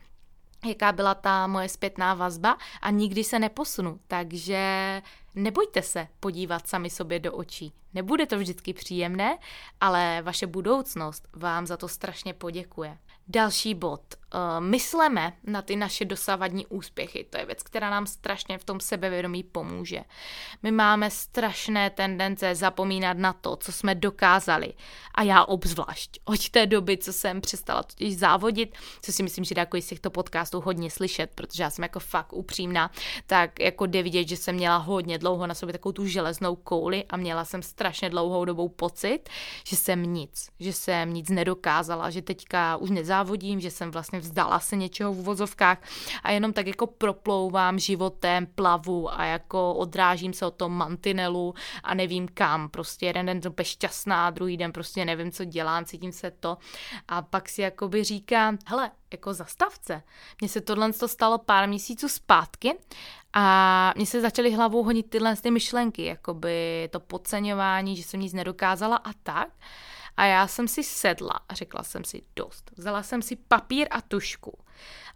jaká 0.66 0.92
byla 0.92 1.14
ta 1.14 1.46
moje 1.46 1.68
zpětná 1.68 2.14
vazba 2.14 2.58
a 2.82 2.90
nikdy 2.90 3.24
se 3.24 3.38
neposunu. 3.38 4.00
Takže 4.08 5.02
nebojte 5.34 5.82
se 5.82 6.08
podívat 6.20 6.68
sami 6.68 6.90
sobě 6.90 7.18
do 7.18 7.32
očí. 7.32 7.72
Nebude 7.94 8.26
to 8.26 8.38
vždycky 8.38 8.72
příjemné, 8.72 9.38
ale 9.80 10.22
vaše 10.22 10.46
budoucnost 10.46 11.28
vám 11.32 11.66
za 11.66 11.76
to 11.76 11.88
strašně 11.88 12.34
poděkuje. 12.34 12.98
Další 13.28 13.74
bod. 13.74 14.02
Uh, 14.34 14.64
mysleme 14.64 15.32
na 15.44 15.62
ty 15.62 15.76
naše 15.76 16.04
dosavadní 16.04 16.66
úspěchy. 16.66 17.26
To 17.30 17.38
je 17.38 17.46
věc, 17.46 17.62
která 17.62 17.90
nám 17.90 18.06
strašně 18.06 18.58
v 18.58 18.64
tom 18.64 18.80
sebevědomí 18.80 19.42
pomůže. 19.42 20.00
My 20.62 20.70
máme 20.70 21.10
strašné 21.10 21.90
tendence 21.90 22.54
zapomínat 22.54 23.18
na 23.18 23.32
to, 23.32 23.56
co 23.56 23.72
jsme 23.72 23.94
dokázali. 23.94 24.72
A 25.14 25.22
já 25.22 25.44
obzvlášť. 25.44 26.18
Od 26.24 26.48
té 26.48 26.66
doby, 26.66 26.98
co 26.98 27.12
jsem 27.12 27.40
přestala 27.40 27.82
totiž 27.82 28.18
závodit, 28.18 28.74
co 29.02 29.12
si 29.12 29.22
myslím, 29.22 29.44
že 29.44 29.54
jde 29.54 29.60
jako 29.60 29.76
z 29.76 29.86
těchto 29.86 30.10
podcastů 30.10 30.60
hodně 30.60 30.90
slyšet, 30.90 31.30
protože 31.34 31.62
já 31.62 31.70
jsem 31.70 31.82
jako 31.82 32.00
fakt 32.00 32.32
upřímná, 32.32 32.90
tak 33.26 33.60
jako 33.60 33.86
jde 33.86 34.02
vidět, 34.02 34.28
že 34.28 34.36
jsem 34.36 34.54
měla 34.54 34.76
hodně 34.76 35.18
dlouho 35.18 35.46
na 35.46 35.54
sobě 35.54 35.72
takovou 35.72 35.92
tu 35.92 36.06
železnou 36.06 36.56
kouli 36.56 37.04
a 37.08 37.16
měla 37.16 37.44
jsem 37.44 37.62
strašně 37.62 38.10
dlouhou 38.10 38.44
dobou 38.44 38.68
pocit, 38.68 39.28
že 39.64 39.76
jsem 39.76 40.02
nic, 40.02 40.48
že 40.60 40.72
jsem 40.72 41.14
nic 41.14 41.30
nedokázala, 41.30 42.10
že 42.10 42.22
teďka 42.22 42.76
už 42.76 42.90
nezávodím, 42.90 43.60
že 43.60 43.70
jsem 43.70 43.90
vlastně 43.90 44.15
vzdala 44.20 44.60
se 44.60 44.76
něčeho 44.76 45.12
v 45.12 45.18
uvozovkách 45.18 45.78
a 46.22 46.30
jenom 46.30 46.52
tak 46.52 46.66
jako 46.66 46.86
proplouvám 46.86 47.78
životem, 47.78 48.46
plavu 48.54 49.20
a 49.20 49.24
jako 49.24 49.74
odrážím 49.74 50.32
se 50.32 50.46
od 50.46 50.54
tom 50.54 50.72
mantinelu 50.72 51.54
a 51.82 51.94
nevím 51.94 52.28
kam. 52.28 52.68
Prostě 52.68 53.06
jeden 53.06 53.26
den 53.26 53.40
to 53.40 53.52
šťastná, 53.62 54.30
druhý 54.30 54.56
den 54.56 54.72
prostě 54.72 55.04
nevím, 55.04 55.32
co 55.32 55.44
dělám, 55.44 55.84
cítím 55.84 56.12
se 56.12 56.30
to 56.30 56.58
a 57.08 57.22
pak 57.22 57.48
si 57.48 57.62
jakoby 57.62 58.04
říkám, 58.04 58.58
hele, 58.66 58.90
jako 59.12 59.34
zastavce. 59.34 60.02
Mně 60.40 60.48
se 60.48 60.60
tohle 60.60 60.92
stalo 60.92 61.38
pár 61.38 61.68
měsíců 61.68 62.08
zpátky 62.08 62.74
a 63.32 63.92
mně 63.96 64.06
se 64.06 64.20
začaly 64.20 64.50
hlavou 64.50 64.82
honit 64.82 65.10
tyhle 65.10 65.36
ty 65.36 65.50
myšlenky, 65.50 66.04
jakoby 66.04 66.88
to 66.92 67.00
podceňování, 67.00 67.96
že 67.96 68.02
jsem 68.02 68.20
nic 68.20 68.32
nedokázala 68.32 68.96
a 68.96 69.12
tak. 69.22 69.48
A 70.16 70.24
já 70.24 70.46
jsem 70.46 70.68
si 70.68 70.84
sedla 70.84 71.40
a 71.48 71.54
řekla 71.54 71.82
jsem 71.82 72.04
si 72.04 72.22
dost. 72.36 72.70
Vzala 72.76 73.02
jsem 73.02 73.22
si 73.22 73.36
papír 73.36 73.88
a 73.90 74.00
tušku 74.00 74.58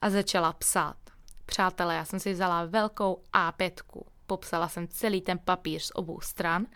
a 0.00 0.10
začala 0.10 0.52
psát. 0.52 0.96
Přátelé, 1.46 1.94
já 1.94 2.04
jsem 2.04 2.20
si 2.20 2.32
vzala 2.32 2.64
velkou 2.64 3.22
A5, 3.34 3.70
popsala 4.26 4.68
jsem 4.68 4.88
celý 4.88 5.20
ten 5.20 5.38
papír 5.38 5.80
z 5.80 5.90
obou 5.94 6.20
stran 6.20 6.66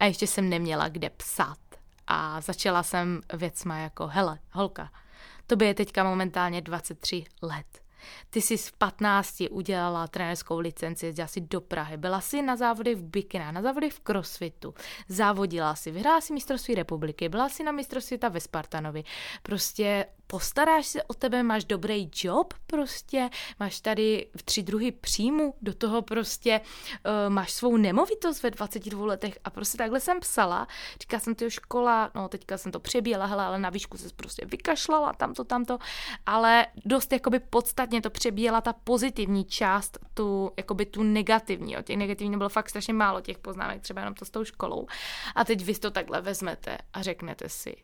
a 0.00 0.04
ještě 0.04 0.26
jsem 0.26 0.48
neměla 0.48 0.88
kde 0.88 1.10
psát. 1.10 1.58
A 2.06 2.40
začala 2.40 2.82
jsem 2.82 3.20
věcma 3.34 3.78
jako, 3.78 4.06
hele, 4.06 4.38
holka, 4.52 4.92
to 5.46 5.56
by 5.56 5.66
je 5.66 5.74
teďka 5.74 6.04
momentálně 6.04 6.60
23 6.60 7.24
let. 7.42 7.87
Ty 8.30 8.40
jsi 8.42 8.56
v 8.56 8.72
15 8.72 9.42
udělala 9.50 10.06
trenérskou 10.06 10.58
licenci, 10.58 11.06
jezdila 11.06 11.28
si 11.28 11.40
do 11.40 11.60
Prahy, 11.60 11.96
byla 11.96 12.20
si 12.20 12.42
na 12.42 12.56
závody 12.56 12.94
v 12.94 13.02
bikina, 13.02 13.52
na 13.52 13.62
závody 13.62 13.90
v 13.90 14.00
crossfitu, 14.00 14.74
závodila 15.08 15.74
si, 15.74 15.90
vyhrála 15.90 16.20
si 16.20 16.32
mistrovství 16.32 16.74
republiky, 16.74 17.28
byla 17.28 17.48
si 17.48 17.62
na 17.62 17.72
mistrovství 17.72 18.18
ve 18.30 18.40
Spartanovi. 18.40 19.04
Prostě 19.42 20.06
postaráš 20.30 20.86
se 20.86 21.02
o 21.02 21.14
tebe, 21.14 21.42
máš 21.42 21.64
dobrý 21.64 22.10
job 22.14 22.54
prostě, 22.66 23.30
máš 23.60 23.80
tady 23.80 24.26
tři 24.44 24.62
druhy 24.62 24.92
příjmu, 24.92 25.54
do 25.62 25.74
toho 25.74 26.02
prostě 26.02 26.60
uh, 26.60 27.32
máš 27.32 27.52
svou 27.52 27.76
nemovitost 27.76 28.42
ve 28.42 28.50
22 28.50 29.06
letech 29.06 29.38
a 29.44 29.50
prostě 29.50 29.78
takhle 29.78 30.00
jsem 30.00 30.20
psala, 30.20 30.68
říkala 31.00 31.20
jsem 31.20 31.34
to 31.34 31.50
škola, 31.50 32.10
no 32.14 32.28
teďka 32.28 32.58
jsem 32.58 32.72
to 32.72 32.80
přebíjela, 32.80 33.26
hele, 33.26 33.44
ale 33.44 33.58
na 33.58 33.70
výšku 33.70 33.96
se 33.96 34.08
prostě 34.16 34.46
vykašlala, 34.46 35.12
tamto, 35.12 35.44
tamto, 35.44 35.78
ale 36.26 36.66
dost 36.84 37.12
jakoby 37.12 37.38
podstatně 37.38 38.02
to 38.02 38.10
přebíjela 38.10 38.60
ta 38.60 38.72
pozitivní 38.72 39.44
část, 39.44 39.98
tu 40.14 40.50
jakoby 40.56 40.86
tu 40.86 41.02
negativní, 41.02 41.76
o 41.76 41.82
těch 41.82 41.96
negativní 41.96 42.36
bylo 42.36 42.48
fakt 42.48 42.68
strašně 42.68 42.94
málo 42.94 43.20
těch 43.20 43.38
poznámek, 43.38 43.82
třeba 43.82 44.00
jenom 44.00 44.14
to 44.14 44.24
s 44.24 44.30
tou 44.30 44.44
školou. 44.44 44.86
A 45.34 45.44
teď 45.44 45.64
vy 45.64 45.74
to 45.74 45.90
takhle 45.90 46.20
vezmete 46.20 46.78
a 46.92 47.02
řeknete 47.02 47.48
si, 47.48 47.76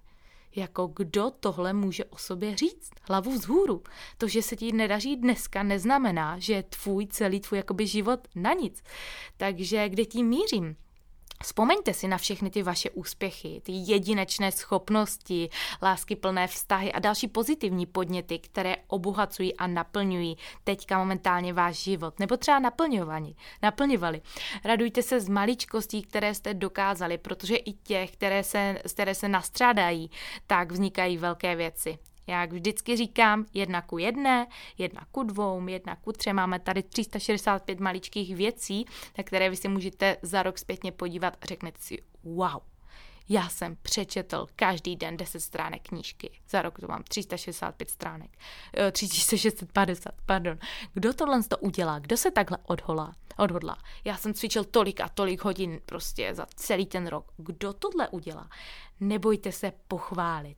jako 0.56 0.86
kdo 0.96 1.30
tohle 1.30 1.72
může 1.72 2.04
o 2.04 2.16
sobě 2.16 2.56
říct? 2.56 2.90
Hlavu 3.02 3.32
vzhůru. 3.32 3.82
To, 4.18 4.28
že 4.28 4.42
se 4.42 4.56
ti 4.56 4.72
nedaří 4.72 5.16
dneska, 5.16 5.62
neznamená, 5.62 6.38
že 6.38 6.52
je 6.52 6.62
tvůj 6.62 7.06
celý 7.06 7.40
tvůj 7.40 7.58
jakoby 7.58 7.86
život 7.86 8.28
na 8.34 8.52
nic. 8.52 8.82
Takže 9.36 9.88
kde 9.88 10.04
tím 10.04 10.26
mířím? 10.26 10.76
Vzpomeňte 11.44 11.94
si 11.94 12.08
na 12.08 12.18
všechny 12.18 12.50
ty 12.50 12.62
vaše 12.62 12.90
úspěchy, 12.90 13.60
ty 13.64 13.72
jedinečné 13.72 14.52
schopnosti, 14.52 15.50
lásky 15.82 16.16
plné 16.16 16.46
vztahy 16.46 16.92
a 16.92 16.98
další 16.98 17.28
pozitivní 17.28 17.86
podněty, 17.86 18.38
které 18.38 18.76
obohacují 18.86 19.56
a 19.56 19.66
naplňují 19.66 20.36
teďka 20.64 20.98
momentálně 20.98 21.52
váš 21.52 21.76
život, 21.76 22.18
nebo 22.20 22.36
třeba 22.36 22.58
naplňovali. 22.58 23.34
naplňovali. 23.62 24.20
Radujte 24.64 25.02
se 25.02 25.20
z 25.20 25.28
maličkostí, 25.28 26.02
které 26.02 26.34
jste 26.34 26.54
dokázali, 26.54 27.18
protože 27.18 27.56
i 27.56 27.72
těch, 27.72 28.10
které 28.10 28.44
se, 28.44 28.78
které 28.94 29.14
se 29.14 29.28
nastřádají, 29.28 30.10
tak 30.46 30.72
vznikají 30.72 31.16
velké 31.16 31.56
věci. 31.56 31.98
Jak 32.26 32.52
vždycky 32.52 32.96
říkám, 32.96 33.46
jedna 33.54 33.82
ku 33.82 33.98
jedné, 33.98 34.46
jedna 34.78 35.06
ku 35.12 35.22
dvou, 35.22 35.66
jedna 35.66 35.96
ku 35.96 36.12
třem. 36.12 36.36
Máme 36.36 36.58
tady 36.58 36.82
365 36.82 37.80
maličkých 37.80 38.36
věcí, 38.36 38.84
na 39.18 39.24
které 39.24 39.50
vy 39.50 39.56
si 39.56 39.68
můžete 39.68 40.16
za 40.22 40.42
rok 40.42 40.58
zpětně 40.58 40.92
podívat 40.92 41.36
a 41.40 41.46
řeknete 41.46 41.78
si, 41.80 41.98
wow, 42.24 42.60
já 43.28 43.48
jsem 43.48 43.76
přečetl 43.82 44.46
každý 44.56 44.96
den 44.96 45.16
10 45.16 45.40
stránek 45.40 45.82
knížky. 45.82 46.40
Za 46.48 46.62
rok 46.62 46.80
to 46.80 46.86
mám 46.88 47.02
365 47.02 47.90
stránek. 47.90 48.30
3650, 48.92 50.10
eh, 50.10 50.22
pardon. 50.26 50.58
Kdo 50.92 51.14
tohle 51.14 51.42
to 51.42 51.58
udělá? 51.58 51.98
Kdo 51.98 52.16
se 52.16 52.30
takhle 52.30 52.58
odholá? 52.62 53.14
Odhodlá. 53.36 53.76
Já 54.04 54.16
jsem 54.16 54.34
cvičil 54.34 54.64
tolik 54.64 55.00
a 55.00 55.08
tolik 55.08 55.44
hodin 55.44 55.80
prostě 55.86 56.34
za 56.34 56.46
celý 56.54 56.86
ten 56.86 57.06
rok. 57.06 57.32
Kdo 57.36 57.72
tohle 57.72 58.08
udělá? 58.08 58.48
Nebojte 59.00 59.52
se 59.52 59.72
pochválit. 59.88 60.56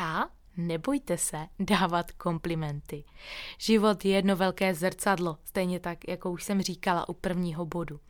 A 0.00 0.28
nebojte 0.56 1.18
se 1.18 1.46
dávat 1.58 2.12
komplimenty. 2.12 3.04
Život 3.58 4.04
je 4.04 4.10
jedno 4.10 4.36
velké 4.36 4.74
zrcadlo, 4.74 5.38
stejně 5.44 5.80
tak, 5.80 6.08
jako 6.08 6.30
už 6.30 6.44
jsem 6.44 6.62
říkala 6.62 7.08
u 7.08 7.12
prvního 7.12 7.66
bodu. 7.66 8.00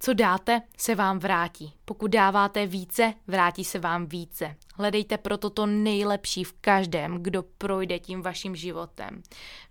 Co 0.00 0.14
dáte, 0.14 0.62
se 0.76 0.94
vám 0.94 1.18
vrátí. 1.18 1.74
Pokud 1.84 2.10
dáváte 2.10 2.66
více, 2.66 3.14
vrátí 3.26 3.64
se 3.64 3.78
vám 3.78 4.06
více. 4.06 4.56
Hledejte 4.78 5.18
proto 5.18 5.50
to 5.50 5.66
nejlepší 5.66 6.44
v 6.44 6.52
každém, 6.60 7.22
kdo 7.22 7.44
projde 7.58 7.98
tím 7.98 8.22
vaším 8.22 8.56
životem. 8.56 9.22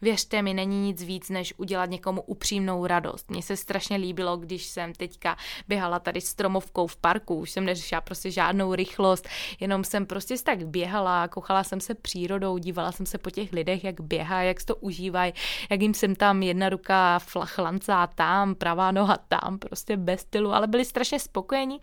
Věřte 0.02 0.42
mi, 0.42 0.54
není 0.54 0.82
nic 0.82 1.04
víc, 1.04 1.30
než 1.30 1.54
udělat 1.58 1.90
někomu 1.90 2.22
upřímnou 2.22 2.86
radost. 2.86 3.32
Mně 3.32 3.42
se 3.42 3.58
strašně 3.58 3.98
líbilo, 3.98 4.38
když 4.38 4.66
jsem 4.66 4.94
teďka 4.94 5.38
běhala 5.68 6.00
tady 6.00 6.22
stromovkou 6.22 6.88
v 6.88 6.98
parku, 6.98 7.36
už 7.36 7.52
jsem 7.52 7.66
neřešila 7.66 8.02
prostě 8.02 8.32
žádnou 8.32 8.76
rychlost, 8.76 9.28
jenom 9.60 9.84
jsem 9.84 10.06
prostě 10.06 10.36
tak 10.44 10.68
běhala, 10.68 11.28
kochala 11.28 11.64
jsem 11.64 11.82
se 11.82 11.96
přírodou, 11.96 12.58
dívala 12.58 12.92
jsem 12.92 13.06
se 13.06 13.18
po 13.18 13.30
těch 13.30 13.54
lidech, 13.54 13.84
jak 13.84 14.02
běhá, 14.02 14.42
jak 14.42 14.64
to 14.64 14.76
užívají, 14.76 15.34
jak 15.70 15.82
jim 15.82 15.94
jsem 15.94 16.16
tam 16.16 16.44
jedna 16.44 16.70
ruka 16.70 17.20
flachlancá 17.20 18.08
tam, 18.08 18.56
pravá 18.56 18.92
noha 18.92 19.18
tam, 19.28 19.60
prostě 19.60 19.98
bez 19.98 20.22
stylu, 20.22 20.54
ale 20.54 20.68
byli 20.68 20.86
strašně 20.86 21.20
spokojení. 21.20 21.80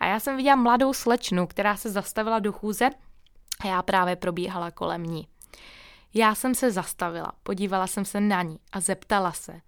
A 0.00 0.06
já 0.06 0.20
jsem 0.20 0.36
viděla 0.36 0.56
mladou 0.56 0.92
slečnu, 0.92 1.46
která 1.46 1.76
se 1.76 1.90
zastavila 1.90 2.38
do 2.38 2.52
a 3.60 3.66
já 3.66 3.82
právě 3.82 4.16
probíhala 4.16 4.70
kolem 4.70 5.02
ní. 5.02 5.28
Já 6.14 6.34
jsem 6.34 6.54
se 6.54 6.70
zastavila, 6.70 7.32
podívala 7.42 7.86
jsem 7.86 8.04
se 8.04 8.20
na 8.20 8.42
ní 8.42 8.58
a 8.72 8.80
zeptala 8.80 9.32
se, 9.32 9.60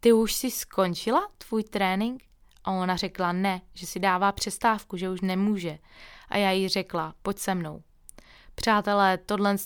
ty 0.00 0.12
už 0.12 0.34
si 0.34 0.50
skončila 0.50 1.28
tvůj 1.38 1.64
trénink? 1.64 2.22
A 2.64 2.70
ona 2.70 2.96
řekla 2.96 3.32
ne, 3.32 3.60
že 3.74 3.86
si 3.86 4.00
dává 4.00 4.32
přestávku, 4.32 4.96
že 4.96 5.10
už 5.10 5.20
nemůže. 5.20 5.78
A 6.28 6.36
já 6.36 6.50
jí 6.50 6.68
řekla, 6.68 7.14
pojď 7.22 7.38
se 7.38 7.54
mnou. 7.54 7.82
Přátelé, 8.54 9.18
tohle 9.18 9.56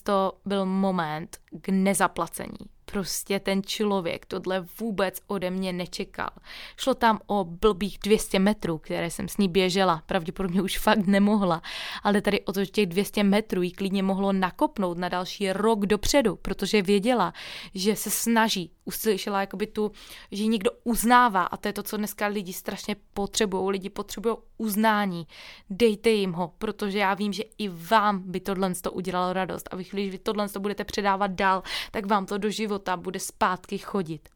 byl 0.45 0.67
moment 0.67 1.39
k 1.61 1.69
nezaplacení 1.69 2.59
Prostě 2.93 3.41
ten 3.41 3.63
člověk 3.63 4.27
tohle 4.27 4.67
vůbec 4.81 5.21
ode 5.27 5.51
mě 5.51 5.73
nečekal. 5.73 6.31
Šlo 6.77 6.95
tam 6.95 7.21
o 7.27 7.45
blbých 7.45 7.99
200 8.05 8.39
metrů, 8.39 8.79
které 8.79 9.11
jsem 9.11 9.29
s 9.29 9.37
ní 9.37 9.49
běžela. 9.49 10.03
Pravděpodobně 10.07 10.63
už 10.63 10.79
fakt 10.79 11.07
nemohla. 11.07 11.63
Ale 12.03 12.21
tady 12.21 12.41
o 12.41 12.53
to, 12.53 12.65
že 12.65 12.71
těch 12.71 12.87
200 12.87 13.23
metrů 13.23 13.63
jí 13.63 13.73
klidně 13.73 14.03
mohlo 14.03 14.33
nakopnout 14.33 14.99
na 14.99 15.09
další 15.09 15.53
rok 15.53 15.87
dopředu, 15.87 16.37
protože 16.37 16.83
věděla, 16.83 17.33
že 17.75 17.97
se 17.97 18.11
snaží. 18.11 18.71
Uslyšela 18.91 19.41
jakoby 19.41 19.67
tu, 19.67 19.93
že 20.33 20.43
ji 20.43 20.49
někdo 20.49 20.71
uznává 20.85 21.43
a 21.45 21.57
to 21.57 21.69
je 21.69 21.73
to, 21.73 21.83
co 21.83 21.97
dneska 21.97 22.27
lidi 22.27 22.53
strašně 22.53 22.97
potřebují. 23.15 23.71
Lidi 23.71 23.91
potřebují 23.91 24.37
uznání. 24.59 25.27
Dejte 25.71 26.11
jim 26.11 26.33
ho, 26.33 26.53
protože 26.59 26.99
já 26.99 27.15
vím, 27.15 27.33
že 27.33 27.43
i 27.59 27.69
vám 27.69 28.23
by 28.31 28.41
tohle 28.41 28.75
to 28.75 28.93
udělalo 28.93 29.33
radost. 29.33 29.69
A 29.71 29.77
vy, 29.77 29.85
když 29.93 30.11
vy 30.11 30.19
tohle 30.19 30.49
to 30.49 30.61
budete 30.61 30.85
předávat 30.85 31.31
dál, 31.31 31.63
tak 31.91 32.07
vám 32.07 32.27
to 32.27 32.39
do 32.39 32.51
života 32.51 32.97
bude 32.97 33.21
zpátky 33.21 33.79
chodit. 33.79 34.29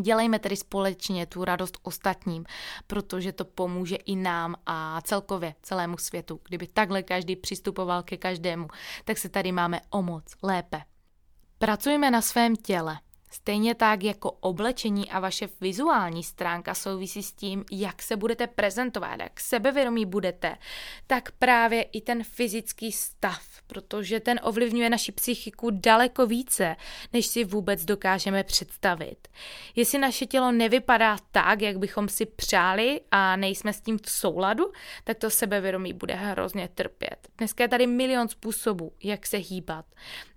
Dělejme 0.00 0.38
tedy 0.38 0.56
společně 0.56 1.26
tu 1.26 1.44
radost 1.44 1.78
ostatním, 1.82 2.44
protože 2.86 3.32
to 3.32 3.44
pomůže 3.44 3.96
i 3.96 4.16
nám 4.16 4.54
a 4.66 5.00
celkově 5.00 5.54
celému 5.62 5.98
světu. 5.98 6.40
Kdyby 6.48 6.66
takhle 6.66 7.02
každý 7.02 7.36
přistupoval 7.36 8.02
ke 8.02 8.16
každému, 8.16 8.68
tak 9.04 9.18
se 9.18 9.28
tady 9.28 9.52
máme 9.52 9.80
o 9.90 10.02
moc 10.02 10.24
lépe. 10.42 10.82
Pracujeme 11.58 12.10
na 12.10 12.20
svém 12.20 12.56
těle. 12.56 12.98
Stejně 13.32 13.74
tak 13.74 14.02
jako 14.02 14.30
oblečení 14.30 15.10
a 15.10 15.20
vaše 15.20 15.48
vizuální 15.60 16.24
stránka 16.24 16.74
souvisí 16.74 17.22
s 17.22 17.32
tím, 17.32 17.64
jak 17.70 18.02
se 18.02 18.16
budete 18.16 18.46
prezentovat, 18.46 19.20
jak 19.20 19.40
sebevědomí 19.40 20.06
budete, 20.06 20.56
tak 21.06 21.30
právě 21.30 21.82
i 21.82 22.00
ten 22.00 22.24
fyzický 22.24 22.92
stav, 22.92 23.42
protože 23.66 24.20
ten 24.20 24.40
ovlivňuje 24.42 24.90
naši 24.90 25.12
psychiku 25.12 25.70
daleko 25.70 26.26
více, 26.26 26.76
než 27.12 27.26
si 27.26 27.44
vůbec 27.44 27.84
dokážeme 27.84 28.44
představit. 28.44 29.28
Jestli 29.76 29.98
naše 29.98 30.26
tělo 30.26 30.52
nevypadá 30.52 31.16
tak, 31.30 31.62
jak 31.62 31.78
bychom 31.78 32.08
si 32.08 32.26
přáli 32.26 33.00
a 33.10 33.36
nejsme 33.36 33.72
s 33.72 33.80
tím 33.80 33.98
v 33.98 34.10
souladu, 34.10 34.72
tak 35.04 35.18
to 35.18 35.30
sebevědomí 35.30 35.92
bude 35.92 36.14
hrozně 36.14 36.68
trpět. 36.68 37.21
Dneska 37.42 37.64
je 37.64 37.68
tady 37.68 37.86
milion 37.86 38.28
způsobů, 38.28 38.92
jak 39.02 39.26
se 39.26 39.36
hýbat. 39.36 39.86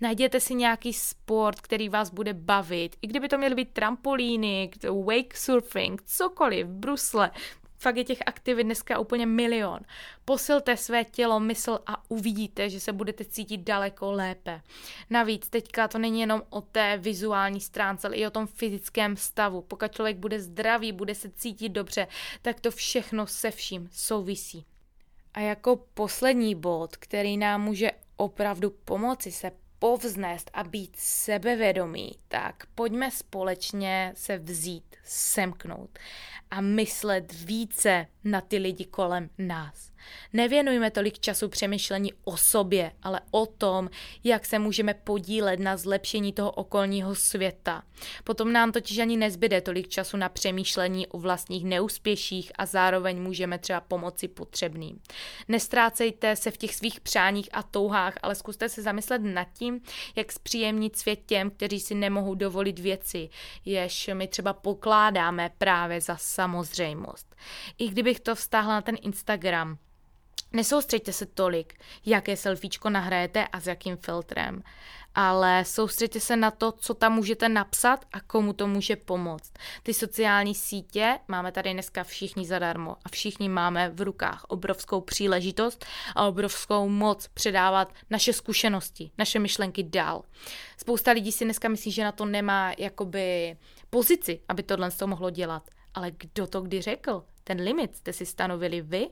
Najděte 0.01 0.39
si 0.39 0.55
nějaký 0.55 0.93
sport, 0.93 1.61
který 1.61 1.89
vás 1.89 2.09
bude 2.09 2.33
bavit. 2.33 2.95
I 3.01 3.07
kdyby 3.07 3.27
to 3.27 3.37
měly 3.37 3.55
být 3.55 3.73
trampolíny, 3.73 4.71
wake 5.05 5.37
surfing, 5.37 6.01
cokoliv, 6.05 6.67
brusle, 6.67 7.31
fakt 7.77 7.97
je 7.97 8.03
těch 8.03 8.17
aktivit 8.25 8.63
dneska 8.63 8.99
úplně 8.99 9.25
milion. 9.25 9.79
Posilte 10.25 10.77
své 10.77 11.03
tělo, 11.03 11.39
mysl 11.39 11.79
a 11.87 12.11
uvidíte, 12.11 12.69
že 12.69 12.79
se 12.79 12.93
budete 12.93 13.25
cítit 13.25 13.57
daleko 13.57 14.11
lépe. 14.11 14.61
Navíc 15.09 15.49
teďka 15.49 15.87
to 15.87 15.97
není 15.97 16.21
jenom 16.21 16.41
o 16.49 16.61
té 16.61 16.97
vizuální 16.97 17.61
stránce, 17.61 18.07
ale 18.07 18.15
i 18.15 18.27
o 18.27 18.31
tom 18.31 18.47
fyzickém 18.47 19.17
stavu. 19.17 19.61
Pokud 19.61 19.91
člověk 19.91 20.17
bude 20.17 20.39
zdravý, 20.39 20.91
bude 20.91 21.15
se 21.15 21.29
cítit 21.29 21.69
dobře, 21.69 22.07
tak 22.41 22.59
to 22.59 22.71
všechno 22.71 23.27
se 23.27 23.51
vším 23.51 23.89
souvisí. 23.91 24.65
A 25.35 25.39
jako 25.39 25.75
poslední 25.75 26.55
bod, 26.55 26.95
který 26.97 27.37
nám 27.37 27.63
může 27.63 27.91
opravdu 28.17 28.69
pomoci 28.69 29.31
se 29.31 29.51
povznést 29.79 30.51
a 30.53 30.63
být 30.63 30.95
sebevědomý, 30.99 32.11
tak 32.27 32.63
pojďme 32.75 33.11
společně 33.11 34.13
se 34.15 34.37
vzít, 34.37 34.95
semknout 35.03 35.99
a 36.51 36.61
myslet 36.61 37.33
více 37.33 38.07
na 38.23 38.41
ty 38.41 38.57
lidi 38.57 38.85
kolem 38.85 39.29
nás. 39.37 39.91
Nevěnujme 40.33 40.91
tolik 40.91 41.19
času 41.19 41.49
přemýšlení 41.49 42.13
o 42.23 42.37
sobě, 42.37 42.91
ale 43.03 43.21
o 43.31 43.45
tom, 43.45 43.89
jak 44.23 44.45
se 44.45 44.59
můžeme 44.59 44.93
podílet 44.93 45.59
na 45.59 45.77
zlepšení 45.77 46.33
toho 46.33 46.51
okolního 46.51 47.15
světa. 47.15 47.83
Potom 48.23 48.53
nám 48.53 48.71
totiž 48.71 48.99
ani 48.99 49.17
nezbyde 49.17 49.61
tolik 49.61 49.87
času 49.87 50.17
na 50.17 50.29
přemýšlení 50.29 51.07
o 51.07 51.19
vlastních 51.19 51.65
neúspěších 51.65 52.51
a 52.55 52.65
zároveň 52.65 53.21
můžeme 53.21 53.59
třeba 53.59 53.81
pomoci 53.81 54.27
potřebným. 54.27 54.99
Nestrácejte 55.47 56.35
se 56.35 56.51
v 56.51 56.57
těch 56.57 56.75
svých 56.75 57.01
přáních 57.01 57.49
a 57.51 57.63
touhách, 57.63 58.13
ale 58.21 58.35
zkuste 58.35 58.69
se 58.69 58.81
zamyslet 58.81 59.19
nad 59.19 59.47
tím, 59.53 59.81
jak 60.15 60.31
zpříjemnit 60.31 60.97
svět 60.97 61.19
těm, 61.25 61.51
kteří 61.51 61.79
si 61.79 61.95
nemohou 61.95 62.35
dovolit 62.35 62.79
věci, 62.79 63.29
jež 63.65 64.09
my 64.13 64.27
třeba 64.27 64.53
pokládáme 64.53 65.51
právě 65.57 66.01
za 66.01 66.17
samozřejmost. 66.17 67.35
I 67.77 67.87
kdybych 67.87 68.19
to 68.19 68.35
vztáhla 68.35 68.73
na 68.73 68.81
ten 68.81 68.95
Instagram, 69.01 69.77
Nesoustřeďte 70.55 71.13
se 71.13 71.25
tolik, 71.25 71.73
jaké 72.05 72.37
selfiečko 72.37 72.89
nahrajete 72.89 73.47
a 73.47 73.59
s 73.59 73.67
jakým 73.67 73.97
filtrem, 73.97 74.63
ale 75.15 75.65
soustřeďte 75.65 76.19
se 76.19 76.35
na 76.35 76.51
to, 76.51 76.71
co 76.71 76.93
tam 76.93 77.13
můžete 77.13 77.49
napsat 77.49 78.05
a 78.13 78.19
komu 78.19 78.53
to 78.53 78.67
může 78.67 78.95
pomoct. 78.95 79.53
Ty 79.83 79.93
sociální 79.93 80.55
sítě 80.55 81.19
máme 81.27 81.51
tady 81.51 81.73
dneska 81.73 82.03
všichni 82.03 82.45
zadarmo 82.45 82.95
a 83.05 83.09
všichni 83.09 83.49
máme 83.49 83.89
v 83.89 84.01
rukách 84.01 84.45
obrovskou 84.47 85.01
příležitost 85.01 85.85
a 86.15 86.27
obrovskou 86.27 86.89
moc 86.89 87.27
předávat 87.27 87.93
naše 88.09 88.33
zkušenosti, 88.33 89.11
naše 89.17 89.39
myšlenky 89.39 89.83
dál. 89.83 90.23
Spousta 90.77 91.11
lidí 91.11 91.31
si 91.31 91.45
dneska 91.45 91.69
myslí, 91.69 91.91
že 91.91 92.03
na 92.03 92.11
to 92.11 92.25
nemá 92.25 92.73
jakoby 92.77 93.57
pozici, 93.89 94.39
aby 94.49 94.63
tohle 94.63 94.91
to 94.91 95.07
mohlo 95.07 95.29
dělat. 95.29 95.69
Ale 95.93 96.11
kdo 96.11 96.47
to 96.47 96.61
kdy 96.61 96.81
řekl? 96.81 97.23
Ten 97.43 97.61
limit 97.61 97.95
jste 97.95 98.13
si 98.13 98.25
stanovili 98.25 98.81
vy, 98.81 99.07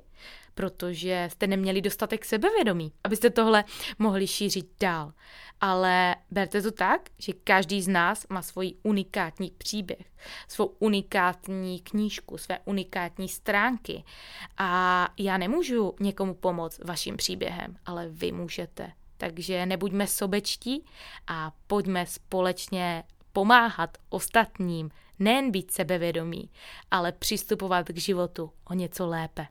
protože 0.55 1.27
jste 1.31 1.47
neměli 1.47 1.81
dostatek 1.81 2.25
sebevědomí, 2.25 2.91
abyste 3.03 3.29
tohle 3.29 3.63
mohli 3.99 4.27
šířit 4.27 4.67
dál. 4.79 5.13
Ale 5.61 6.15
berte 6.31 6.61
to 6.61 6.71
tak, 6.71 7.09
že 7.19 7.33
každý 7.33 7.81
z 7.81 7.87
nás 7.87 8.25
má 8.29 8.41
svůj 8.41 8.73
unikátní 8.83 9.51
příběh, 9.57 10.11
svou 10.47 10.65
unikátní 10.65 11.79
knížku, 11.79 12.37
své 12.37 12.59
unikátní 12.65 13.29
stránky. 13.29 14.03
A 14.57 15.09
já 15.17 15.37
nemůžu 15.37 15.95
někomu 15.99 16.33
pomoct 16.33 16.79
vaším 16.83 17.17
příběhem, 17.17 17.77
ale 17.85 18.09
vy 18.09 18.31
můžete. 18.31 18.91
Takže 19.17 19.65
nebuďme 19.65 20.07
sobečtí 20.07 20.85
a 21.27 21.51
pojďme 21.67 22.05
společně 22.05 23.03
pomáhat 23.33 23.97
ostatním, 24.09 24.91
nejen 25.19 25.51
být 25.51 25.71
sebevědomí, 25.71 26.49
ale 26.91 27.11
přistupovat 27.11 27.87
k 27.87 27.97
životu 27.97 28.51
o 28.69 28.73
něco 28.73 29.07
lépe. 29.07 29.47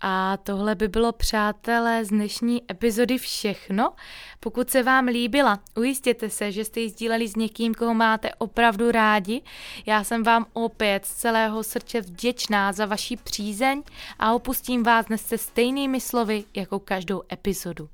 A 0.00 0.36
tohle 0.36 0.74
by 0.74 0.88
bylo, 0.88 1.12
přátelé, 1.12 2.04
z 2.04 2.08
dnešní 2.08 2.62
epizody 2.70 3.18
všechno. 3.18 3.92
Pokud 4.40 4.70
se 4.70 4.82
vám 4.82 5.06
líbila, 5.06 5.60
ujistěte 5.76 6.30
se, 6.30 6.52
že 6.52 6.64
jste 6.64 6.80
ji 6.80 6.88
sdíleli 6.90 7.28
s 7.28 7.36
někým, 7.36 7.74
koho 7.74 7.94
máte 7.94 8.34
opravdu 8.34 8.90
rádi. 8.90 9.42
Já 9.86 10.04
jsem 10.04 10.22
vám 10.22 10.46
opět 10.52 11.06
z 11.06 11.14
celého 11.14 11.62
srdce 11.62 12.00
vděčná 12.00 12.72
za 12.72 12.86
vaši 12.86 13.16
přízeň 13.16 13.82
a 14.18 14.32
opustím 14.32 14.82
vás 14.82 15.06
dnes 15.06 15.26
se 15.26 15.38
stejnými 15.38 16.00
slovy 16.00 16.44
jako 16.56 16.78
každou 16.78 17.22
epizodu. 17.32 17.88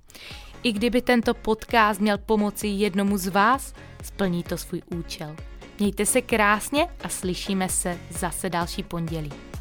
I 0.63 0.73
kdyby 0.73 1.03
tento 1.03 1.35
podcast 1.35 2.01
měl 2.01 2.19
pomoci 2.19 2.67
jednomu 2.67 3.19
z 3.19 3.29
vás, 3.29 3.75
splní 4.05 4.43
to 4.43 4.59
svůj 4.59 4.83
účel. 4.97 5.37
Mějte 5.79 6.07
se 6.07 6.23
krásně 6.23 6.89
a 7.05 7.09
slyšíme 7.09 7.69
se 7.69 7.99
zase 8.11 8.51
další 8.51 8.83
pondělí. 8.83 9.54